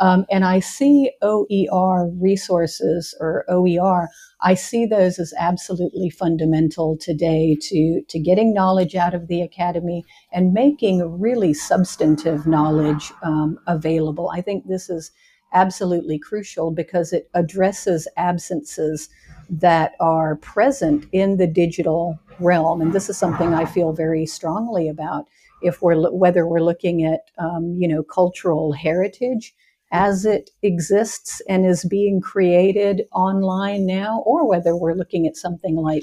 Um, 0.00 0.26
and 0.30 0.44
I 0.44 0.60
see 0.60 1.10
OER 1.22 2.10
resources 2.20 3.14
or 3.20 3.44
OER, 3.48 4.08
I 4.40 4.54
see 4.54 4.86
those 4.86 5.18
as 5.18 5.34
absolutely 5.38 6.10
fundamental 6.10 6.96
today 6.96 7.56
to, 7.62 8.02
to 8.08 8.18
getting 8.18 8.54
knowledge 8.54 8.94
out 8.94 9.14
of 9.14 9.26
the 9.26 9.42
academy 9.42 10.04
and 10.32 10.52
making 10.52 11.20
really 11.20 11.52
substantive 11.52 12.46
knowledge 12.46 13.12
um, 13.22 13.58
available. 13.66 14.30
I 14.32 14.40
think 14.40 14.66
this 14.66 14.88
is 14.88 15.10
absolutely 15.52 16.18
crucial 16.18 16.70
because 16.70 17.12
it 17.12 17.28
addresses 17.34 18.06
absences 18.16 19.08
that 19.50 19.92
are 19.98 20.36
present 20.36 21.06
in 21.12 21.36
the 21.38 21.46
digital 21.46 22.18
realm. 22.38 22.80
And 22.80 22.92
this 22.92 23.08
is 23.08 23.16
something 23.16 23.54
I 23.54 23.64
feel 23.64 23.92
very 23.92 24.26
strongly 24.26 24.88
about. 24.88 25.26
If 25.62 25.82
we're 25.82 26.10
whether 26.12 26.46
we're 26.46 26.60
looking 26.60 27.04
at 27.04 27.22
um, 27.38 27.74
you 27.78 27.88
know 27.88 28.02
cultural 28.02 28.72
heritage, 28.72 29.54
as 29.90 30.24
it 30.24 30.50
exists 30.62 31.40
and 31.48 31.64
is 31.64 31.84
being 31.84 32.20
created 32.20 33.02
online 33.12 33.86
now, 33.86 34.22
or 34.26 34.46
whether 34.46 34.76
we're 34.76 34.94
looking 34.94 35.26
at 35.26 35.36
something 35.36 35.76
like, 35.76 36.02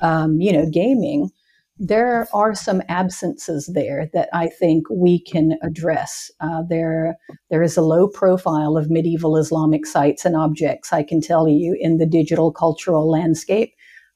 um, 0.00 0.40
you 0.40 0.52
know, 0.52 0.68
gaming, 0.70 1.30
there 1.78 2.28
are 2.32 2.54
some 2.54 2.82
absences 2.88 3.70
there 3.74 4.10
that 4.12 4.28
I 4.32 4.48
think 4.48 4.84
we 4.90 5.18
can 5.18 5.58
address. 5.62 6.30
Uh, 6.40 6.62
there, 6.68 7.16
there 7.50 7.62
is 7.62 7.76
a 7.76 7.82
low 7.82 8.06
profile 8.06 8.76
of 8.76 8.90
medieval 8.90 9.36
Islamic 9.36 9.86
sites 9.86 10.24
and 10.24 10.36
objects, 10.36 10.92
I 10.92 11.02
can 11.02 11.20
tell 11.20 11.48
you, 11.48 11.76
in 11.80 11.96
the 11.96 12.06
digital 12.06 12.52
cultural 12.52 13.10
landscape, 13.10 13.72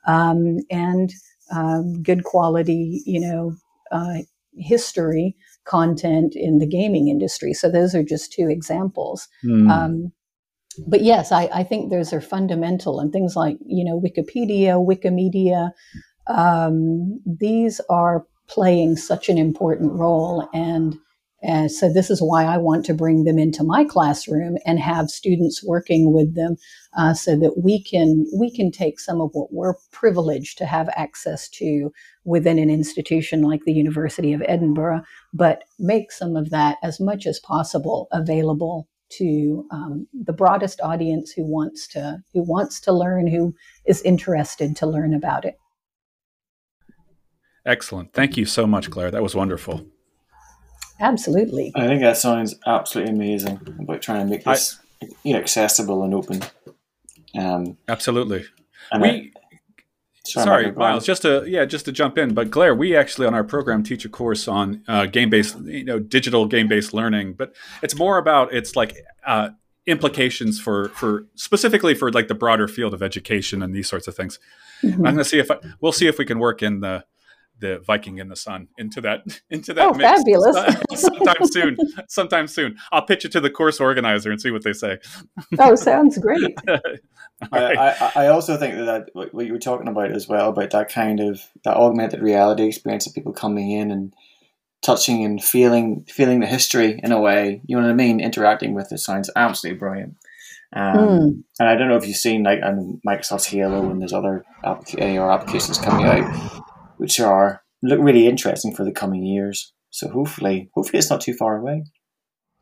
um, 0.07 0.59
and 0.71 1.13
um, 1.51 2.03
good 2.03 2.25
quality, 2.25 3.03
you 3.07 3.21
know, 3.21 3.55
uh, 3.91 4.19
history 4.59 5.35
content 5.67 6.35
in 6.35 6.59
the 6.59 6.67
gaming 6.67 7.09
industry. 7.09 7.53
So 7.53 7.71
those 7.71 7.95
are 7.95 8.03
just 8.03 8.33
two 8.33 8.49
examples. 8.49 9.29
Mm. 9.45 9.71
Um, 9.71 10.13
but 10.87 11.03
yes, 11.03 11.33
I, 11.33 11.49
I, 11.53 11.63
think 11.65 11.91
those 11.91 12.13
are 12.13 12.21
fundamental, 12.21 13.01
and 13.01 13.13
things 13.13 13.35
like 13.35 13.57
you 13.65 13.85
know 13.85 14.01
Wikipedia, 14.01 14.77
Wikimedia, 14.77 15.71
um, 16.27 17.21
these 17.25 17.81
are 17.89 18.27
playing 18.47 18.97
such 18.97 19.29
an 19.29 19.39
important 19.39 19.93
role, 19.93 20.49
and 20.53 20.97
and 21.47 21.71
so 21.71 21.93
this 21.93 22.11
is 22.11 22.21
why 22.21 22.45
I 22.45 22.59
want 22.59 22.85
to 22.87 22.95
bring 22.95 23.25
them 23.25 23.39
into 23.39 23.63
my 23.63 23.85
classroom 23.85 24.57
and 24.67 24.81
have 24.81 25.09
students 25.11 25.65
working 25.65 26.13
with 26.13 26.35
them, 26.35 26.57
uh, 26.99 27.15
so 27.15 27.39
that 27.39 27.63
we 27.63 27.83
can 27.83 28.27
we 28.37 28.51
can 28.51 28.73
take 28.73 28.99
some 28.99 29.21
of 29.21 29.31
what 29.33 29.53
we're 29.53 29.75
privileged 29.93 30.59
to 30.59 30.67
have 30.67 30.89
access 30.97 31.49
to 31.51 31.93
within 32.25 32.59
an 32.59 32.69
institution 32.69 33.43
like 33.43 33.63
the 33.65 33.73
University 33.73 34.33
of 34.33 34.43
Edinburgh, 34.49 35.03
but 35.33 35.63
make 35.79 36.11
some 36.11 36.35
of 36.35 36.51
that 36.51 36.79
as 36.83 36.99
much 36.99 37.27
as 37.27 37.39
possible 37.39 38.09
available 38.13 38.89
to 39.09 39.65
um, 39.71 40.09
the 40.13 40.33
broadest 40.33 40.81
audience 40.81 41.31
who 41.31 41.45
wants 41.45 41.87
to 41.87 42.19
who 42.35 42.43
wants 42.43 42.81
to 42.81 42.93
learn, 42.93 43.29
who 43.29 43.55
is 43.87 44.03
interested 44.03 44.75
to 44.75 44.87
learn 44.87 45.15
about 45.15 45.45
it. 45.45 45.57
Excellent. 47.65 48.13
Thank 48.13 48.37
you 48.37 48.47
so 48.47 48.67
much, 48.67 48.91
Glaire. 48.91 49.11
That 49.11 49.23
was 49.23 49.35
wonderful. 49.35 49.87
Absolutely. 51.01 51.73
I 51.75 51.87
think 51.87 52.01
that 52.03 52.17
sounds 52.17 52.55
absolutely 52.67 53.15
amazing 53.15 53.61
about 53.81 54.03
trying 54.03 54.27
to 54.27 54.31
make 54.31 54.45
this 54.45 54.79
I, 55.03 55.07
you 55.23 55.35
know 55.35 55.41
accessible 55.41 56.03
and 56.03 56.15
open. 56.15 56.43
Um, 57.39 57.77
absolutely. 57.89 58.45
And 58.91 59.03
we. 59.03 59.09
I, 59.09 59.31
sorry, 60.25 60.45
sorry 60.45 60.73
Miles. 60.73 61.05
Just 61.05 61.23
to 61.23 61.45
yeah, 61.47 61.65
just 61.65 61.85
to 61.85 61.93
jump 61.93 62.19
in, 62.19 62.35
but 62.35 62.51
Glaire, 62.51 62.75
we 62.75 62.97
actually 62.97 63.27
on 63.27 63.35
our 63.35 63.45
program 63.45 63.83
teach 63.83 64.05
a 64.05 64.09
course 64.09 64.49
on 64.49 64.83
uh, 64.89 65.07
game 65.07 65.31
based, 65.31 65.59
you 65.61 65.85
know, 65.85 65.99
digital 65.99 66.47
game 66.47 66.69
based 66.69 66.95
learning, 66.95 67.35
but 67.35 67.55
it's 67.83 67.97
more 67.97 68.19
about 68.19 68.53
it's 68.53 68.75
like 68.77 68.97
uh, 69.27 69.51
implications 69.87 70.61
for 70.61 70.89
for 70.91 71.27
specifically 71.35 71.95
for 71.95 72.11
like 72.11 72.29
the 72.29 72.35
broader 72.35 72.69
field 72.69 72.95
of 72.95 73.03
education 73.03 73.63
and 73.63 73.75
these 73.75 73.89
sorts 73.89 74.09
of 74.09 74.15
things. 74.15 74.39
Mm-hmm. 74.83 75.07
I'm 75.07 75.15
going 75.15 75.17
to 75.19 75.25
see 75.25 75.39
if 75.39 75.51
I, 75.51 75.57
we'll 75.81 75.93
see 75.93 76.07
if 76.07 76.19
we 76.19 76.25
can 76.25 76.39
work 76.39 76.63
in 76.63 76.81
the 76.81 77.05
the 77.59 77.79
Viking 77.87 78.19
in 78.19 78.29
the 78.29 78.37
Sun 78.37 78.69
into 78.79 79.01
that 79.01 79.23
into 79.51 79.73
that 79.75 79.85
oh, 79.87 79.95
mix 79.95 80.03
fabulous. 80.05 80.57
sometime 80.95 81.47
soon. 81.47 81.77
Sometime 82.09 82.47
soon. 82.47 82.77
I'll 82.93 83.05
pitch 83.05 83.25
it 83.25 83.33
to 83.33 83.41
the 83.41 83.51
course 83.51 83.81
organizer 83.81 84.31
and 84.31 84.41
see 84.41 84.51
what 84.51 84.65
they 84.65 84.73
say. 84.73 84.99
oh, 85.59 85.75
sounds 85.75 86.19
great. 86.19 86.57
right. 87.53 87.79
I, 87.79 88.13
I 88.17 88.27
also 88.29 88.57
think 88.57 88.75
that, 88.77 88.85
that 89.15 89.31
what 89.33 89.47
you 89.47 89.53
were 89.53 89.59
talking 89.59 89.89
about 89.89 90.13
as 90.13 90.29
well 90.29 90.51
about 90.51 90.71
that 90.71 90.91
kind 90.91 91.21
of 91.21 91.41
that 91.65 91.77
augmented 91.77 92.23
reality 92.23 92.65
experience 92.65 93.07
of 93.07 93.15
people 93.15 93.33
coming 93.33 93.71
in 93.71 93.91
and 93.91 94.15
touching 94.83 95.25
and 95.25 95.43
feeling 95.43 96.05
feeling 96.09 96.41
the 96.41 96.47
history 96.47 97.01
in 97.03 97.13
a 97.13 97.21
way. 97.21 97.63
You 97.67 97.77
know 97.77 97.83
what 97.83 97.91
I 97.91 97.95
mean? 97.95 98.21
Interacting 98.21 98.75
with 98.75 98.93
it 98.93 98.99
sounds 98.99 99.31
absolutely 99.35 99.79
brilliant. 99.79 100.17
Um, 100.73 100.97
mm. 100.97 101.43
And 101.61 101.69
I 101.69 101.77
don't 101.77 101.89
know 101.89 101.97
if 101.97 102.07
you've 102.07 102.17
seen 102.17 102.43
like 102.43 102.59
and 102.63 103.01
Microsoft's 103.07 103.47
Halo 103.47 103.89
and 103.89 104.01
there's 104.01 104.13
other 104.13 104.45
AR 104.65 105.31
applications 105.31 105.79
coming 105.79 106.07
out 106.07 106.63
which 106.97 107.21
are 107.21 107.63
look 107.83 108.01
really 108.01 108.27
interesting 108.27 108.75
for 108.75 108.85
the 108.85 108.93
coming 108.93 109.25
years. 109.25 109.73
So 109.91 110.09
hopefully, 110.09 110.71
hopefully 110.75 110.99
it's 110.99 111.11
not 111.11 111.21
too 111.21 111.35
far 111.35 111.57
away. 111.57 111.85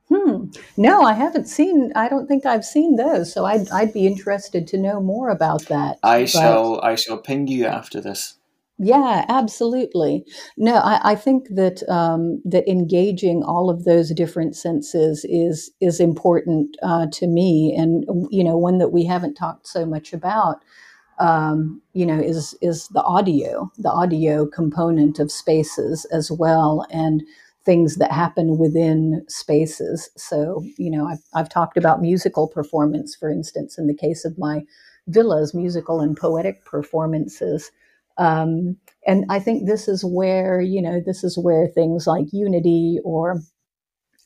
Hmm. 0.09 0.47
No, 0.77 1.03
I 1.03 1.15
haven't 1.15 1.47
seen. 1.47 1.91
I 1.97 2.09
don't 2.09 2.27
think 2.27 2.45
I've 2.45 2.65
seen 2.65 2.97
those. 2.97 3.33
So 3.33 3.47
I'd 3.47 3.71
I'd 3.71 3.93
be 3.93 4.07
interested 4.07 4.67
to 4.69 4.79
know 4.79 5.01
more 5.01 5.31
about 5.31 5.67
that. 5.69 5.99
I 6.03 6.23
but, 6.23 6.31
shall 6.31 6.81
I 6.83 6.95
shall 6.95 7.19
ping 7.19 7.47
you 7.47 7.65
after 7.67 8.01
this. 8.01 8.35
Yeah, 8.79 9.25
absolutely. 9.29 10.25
No, 10.57 10.75
I, 10.75 11.13
I 11.13 11.15
think 11.15 11.47
that 11.51 11.89
um, 11.89 12.43
that 12.45 12.69
engaging 12.69 13.45
all 13.45 13.71
of 13.71 13.85
those 13.85 14.13
different 14.13 14.57
senses 14.57 15.25
is 15.29 15.71
is 15.81 16.01
important 16.01 16.77
uh, 16.83 17.07
to 17.13 17.27
me, 17.27 17.75
and 17.77 18.05
you 18.31 18.43
know, 18.43 18.59
one 18.59 18.79
that 18.79 18.93
we 18.93 19.05
haven't 19.05 19.37
talked 19.37 19.69
so 19.69 19.87
much 19.87 20.13
about 20.13 20.59
um, 21.19 21.81
you 21.93 22.07
know, 22.07 22.19
is 22.19 22.57
is 22.61 22.89
the 22.89 23.03
audio, 23.03 23.71
the 23.79 23.91
audio 23.91 24.47
component 24.47 25.19
of 25.19 25.31
spaces 25.33 26.05
as 26.07 26.31
well, 26.31 26.87
and 26.91 27.23
things 27.65 27.97
that 27.97 28.13
happen 28.13 28.59
within 28.59 29.25
spaces. 29.29 30.11
So, 30.17 30.63
you 30.77 30.91
know, 30.91 31.07
I've, 31.07 31.23
I've 31.35 31.49
talked 31.49 31.79
about 31.79 32.03
musical 32.03 32.47
performance, 32.47 33.17
for 33.17 33.31
instance, 33.31 33.79
in 33.79 33.87
the 33.87 33.95
case 33.97 34.25
of 34.27 34.39
my 34.39 34.63
villas, 35.07 35.55
musical 35.55 36.01
and 36.01 36.17
poetic 36.17 36.65
performances. 36.67 37.71
Um, 38.19 38.77
and 39.07 39.25
I 39.31 39.39
think 39.41 39.67
this 39.67 39.89
is 39.89 40.05
where, 40.05 40.61
you 40.61 40.83
know, 40.83 41.01
this 41.05 41.25
is 41.25 41.39
where 41.39 41.67
things 41.67 42.07
like 42.07 42.27
Unity 42.33 43.01
or 43.05 43.41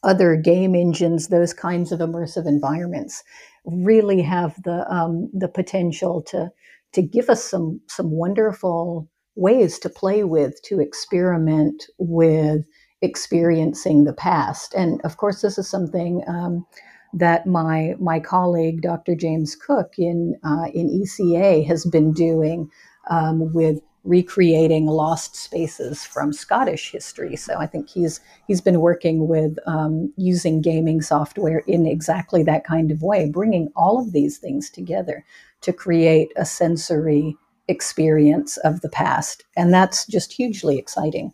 other 0.03 0.37
game 0.37 0.75
engines, 0.75 1.29
those 1.29 1.53
kinds 1.53 1.93
of 1.93 2.01
immersive 2.01 2.47
environments, 2.47 3.23
really 3.65 4.23
have 4.23 4.61
the 4.63 4.91
um, 4.93 5.31
the 5.33 5.49
potential 5.49 6.23
to 6.23 6.51
to 6.93 7.03
give 7.03 7.29
us 7.29 7.45
some 7.45 7.81
some 7.89 8.11
wonderful 8.11 9.09
ways 9.35 9.79
to 9.79 9.89
play 9.89 10.25
with, 10.25 10.61
to 10.63 10.81
experiment 10.81 11.85
with 11.99 12.65
experiencing 13.01 14.05
the 14.05 14.13
past. 14.13 14.75
And 14.75 15.01
of 15.05 15.17
course, 15.17 15.41
this 15.41 15.59
is 15.59 15.69
something 15.69 16.23
um, 16.27 16.67
that 17.15 17.47
my 17.47 17.95
my 18.01 18.21
colleague 18.21 18.83
Dr. 18.83 19.15
James 19.15 19.55
Cook 19.55 19.95
in 19.99 20.37
uh, 20.45 20.67
in 20.75 20.89
ECA 20.89 21.67
has 21.67 21.85
been 21.85 22.13
doing 22.13 22.69
um, 23.11 23.53
with 23.53 23.81
recreating 24.05 24.87
lost 24.87 25.37
spaces 25.37 26.05
from 26.05 26.33
Scottish 26.33 26.91
history. 26.91 27.37
So 27.37 27.57
I 27.59 27.67
think 27.67 27.89
he's 27.91 28.21
he's 28.47 28.61
been 28.61 28.81
working 28.81 29.29
with 29.29 29.57
um, 29.67 30.13
using 30.17 30.61
gaming 30.61 31.01
software 31.03 31.59
in 31.67 31.87
exactly 31.87 32.43
that 32.45 32.65
kind 32.65 32.91
of 32.91 33.03
way, 33.03 33.31
bringing 33.31 33.69
all 33.77 34.01
of 34.01 34.13
these 34.13 34.39
things 34.39 34.71
together 34.71 35.25
to 35.63 35.73
create 35.73 36.33
a 36.37 36.45
sensory 36.45 37.37
experience 37.69 38.57
of 38.59 38.81
the 38.81 38.89
past, 38.89 39.45
and 39.57 39.73
that's 39.73 40.07
just 40.07 40.33
hugely 40.33 40.79
exciting. 40.79 41.33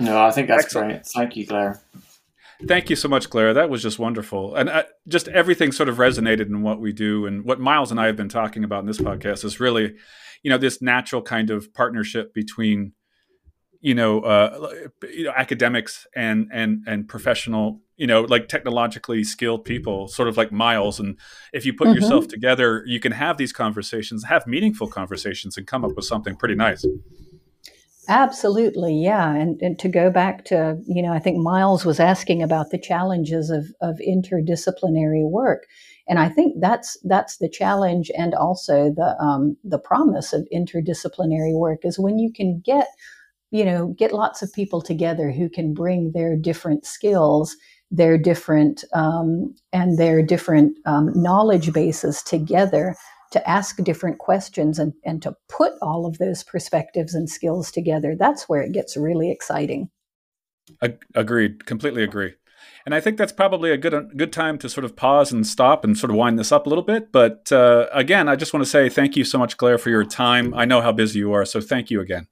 No, 0.00 0.20
I 0.24 0.30
think 0.30 0.48
that's 0.48 0.64
Excellent. 0.64 0.90
great. 0.90 1.06
Thank 1.06 1.36
you, 1.36 1.46
Glaire. 1.46 1.80
Thank 2.66 2.90
you 2.90 2.96
so 2.96 3.08
much, 3.08 3.30
Glaire. 3.30 3.54
That 3.54 3.70
was 3.70 3.82
just 3.82 3.98
wonderful. 3.98 4.56
And 4.56 4.68
uh, 4.68 4.84
just 5.06 5.28
everything 5.28 5.70
sort 5.70 5.88
of 5.88 5.96
resonated 5.96 6.46
in 6.46 6.62
what 6.62 6.80
we 6.80 6.92
do. 6.92 7.24
And 7.26 7.44
what 7.44 7.60
Miles 7.60 7.90
and 7.90 8.00
I 8.00 8.06
have 8.06 8.16
been 8.16 8.28
talking 8.28 8.64
about 8.64 8.80
in 8.80 8.86
this 8.86 8.98
podcast 8.98 9.44
is 9.44 9.60
really, 9.60 9.94
you 10.42 10.50
know, 10.50 10.58
this 10.58 10.82
natural 10.82 11.22
kind 11.22 11.50
of 11.50 11.72
partnership 11.72 12.34
between, 12.34 12.94
you 13.80 13.94
know, 13.94 14.20
uh, 14.20 14.72
you 15.04 15.24
know, 15.24 15.32
academics 15.36 16.06
and 16.16 16.48
and 16.52 16.82
and 16.86 17.08
professional, 17.08 17.80
you 17.98 18.06
know, 18.06 18.22
like 18.22 18.48
technologically 18.48 19.24
skilled 19.24 19.64
people, 19.64 20.08
sort 20.08 20.28
of 20.28 20.36
like 20.36 20.50
Miles. 20.52 20.98
And 20.98 21.18
if 21.52 21.66
you 21.66 21.74
put 21.74 21.88
mm-hmm. 21.88 21.96
yourself 21.96 22.28
together, 22.28 22.82
you 22.86 23.00
can 23.00 23.12
have 23.12 23.36
these 23.36 23.52
conversations, 23.52 24.24
have 24.24 24.46
meaningful 24.46 24.86
conversations, 24.86 25.56
and 25.58 25.66
come 25.66 25.84
up 25.84 25.94
with 25.96 26.04
something 26.04 26.36
pretty 26.36 26.54
nice. 26.54 26.86
Absolutely, 28.08 28.94
yeah. 28.94 29.34
And, 29.34 29.60
and 29.60 29.78
to 29.80 29.88
go 29.88 30.10
back 30.10 30.46
to, 30.46 30.78
you 30.86 31.02
know, 31.02 31.12
I 31.12 31.18
think 31.18 31.36
Miles 31.36 31.84
was 31.84 32.00
asking 32.00 32.42
about 32.42 32.70
the 32.70 32.78
challenges 32.78 33.50
of, 33.50 33.66
of 33.82 33.98
interdisciplinary 33.98 35.28
work. 35.28 35.66
And 36.08 36.18
I 36.18 36.30
think 36.30 36.54
that's 36.58 36.96
that's 37.04 37.36
the 37.36 37.50
challenge 37.50 38.10
and 38.16 38.34
also 38.34 38.90
the 38.96 39.14
um, 39.20 39.58
the 39.62 39.78
promise 39.78 40.32
of 40.32 40.48
interdisciplinary 40.54 41.52
work 41.52 41.80
is 41.82 41.98
when 41.98 42.18
you 42.18 42.32
can 42.32 42.62
get, 42.64 42.88
you 43.50 43.62
know, 43.62 43.88
get 43.98 44.14
lots 44.14 44.40
of 44.40 44.50
people 44.54 44.80
together 44.80 45.30
who 45.30 45.50
can 45.50 45.74
bring 45.74 46.12
their 46.14 46.34
different 46.34 46.86
skills, 46.86 47.54
their 47.90 48.18
different 48.18 48.84
um, 48.92 49.54
and 49.72 49.98
their 49.98 50.22
different 50.22 50.76
um, 50.86 51.10
knowledge 51.14 51.72
bases 51.72 52.22
together 52.22 52.94
to 53.30 53.48
ask 53.48 53.76
different 53.82 54.18
questions 54.18 54.78
and, 54.78 54.92
and 55.04 55.22
to 55.22 55.34
put 55.48 55.72
all 55.82 56.06
of 56.06 56.18
those 56.18 56.42
perspectives 56.42 57.14
and 57.14 57.28
skills 57.28 57.70
together, 57.70 58.16
that's 58.18 58.48
where 58.48 58.62
it 58.62 58.72
gets 58.72 58.96
really 58.96 59.30
exciting. 59.30 59.90
Agreed. 61.14 61.66
Completely 61.66 62.02
agree. 62.02 62.34
And 62.84 62.94
I 62.94 63.00
think 63.00 63.18
that's 63.18 63.32
probably 63.32 63.70
a 63.70 63.76
good 63.76 63.92
a 63.92 64.02
good 64.02 64.32
time 64.32 64.56
to 64.58 64.68
sort 64.68 64.84
of 64.84 64.96
pause 64.96 65.30
and 65.30 65.46
stop 65.46 65.84
and 65.84 65.96
sort 65.96 66.10
of 66.10 66.16
wind 66.16 66.38
this 66.38 66.52
up 66.52 66.66
a 66.66 66.68
little 66.68 66.84
bit. 66.84 67.12
But 67.12 67.50
uh, 67.52 67.86
again, 67.92 68.28
I 68.28 68.36
just 68.36 68.54
want 68.54 68.64
to 68.64 68.70
say 68.70 68.88
thank 68.88 69.16
you 69.16 69.24
so 69.24 69.38
much, 69.38 69.56
Glaire, 69.56 69.78
for 69.78 69.90
your 69.90 70.04
time. 70.04 70.54
I 70.54 70.64
know 70.64 70.80
how 70.80 70.92
busy 70.92 71.18
you 71.18 71.32
are, 71.32 71.44
so 71.44 71.60
thank 71.60 71.90
you 71.90 72.00
again. 72.00 72.28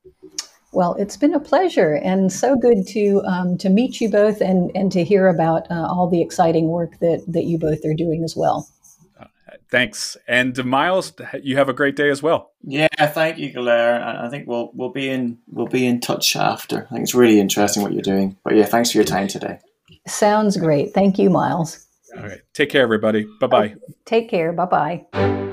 Well, 0.77 0.95
it's 0.97 1.17
been 1.17 1.33
a 1.33 1.41
pleasure 1.41 1.95
and 1.95 2.31
so 2.31 2.55
good 2.55 2.87
to 2.89 3.23
um, 3.25 3.57
to 3.59 3.71
meet 3.71 3.99
you 3.99 4.11
both 4.11 4.43
and 4.43 4.71
and 4.75 4.93
to 4.93 5.05
hear 5.05 5.27
about 5.27 5.71
uh, 5.71 5.87
all 5.87 6.07
the 6.07 6.21
exciting 6.21 6.69
work 6.69 6.99
that 7.01 7.25
that 7.29 7.45
you 7.45 7.57
both 7.57 7.83
are 7.87 7.95
doing 7.95 8.23
as 8.23 8.37
well. 8.37 8.69
Thanks. 9.71 10.19
And 10.29 10.63
Miles, 10.67 11.15
you 11.43 11.57
have 11.57 11.71
a 11.71 11.73
great 11.73 11.97
day 11.97 12.11
as 12.11 12.23
well. 12.23 12.53
Yeah, 12.63 12.89
thank 13.01 13.39
you, 13.39 13.55
Glaire. 13.55 14.05
I 14.05 14.29
think 14.29 14.47
we'll 14.47 14.71
we'll 14.75 14.93
be 14.93 15.09
in 15.09 15.39
we'll 15.49 15.67
be 15.67 15.87
in 15.87 15.99
touch 15.99 16.37
after. 16.37 16.87
I 16.91 16.95
think 16.95 17.05
it's 17.05 17.15
really 17.15 17.41
interesting 17.41 17.83
what 17.83 17.95
you're 17.95 18.03
doing. 18.03 18.37
But 18.45 18.55
yeah, 18.57 18.67
thanks 18.67 18.93
for 18.93 18.99
your 18.99 19.07
time 19.07 19.29
today. 19.29 19.61
Sounds 20.07 20.59
great. 20.59 20.93
Thank 20.93 21.19
you, 21.19 21.31
Miles. 21.31 21.87
All 22.19 22.25
right. 22.25 22.41
Take 22.53 22.69
care, 22.69 22.83
everybody. 22.83 23.27
Bye 23.41 23.47
bye. 23.47 23.75
Take 24.05 24.29
care. 24.29 24.53
Bye 24.53 24.67
bye. 24.67 25.46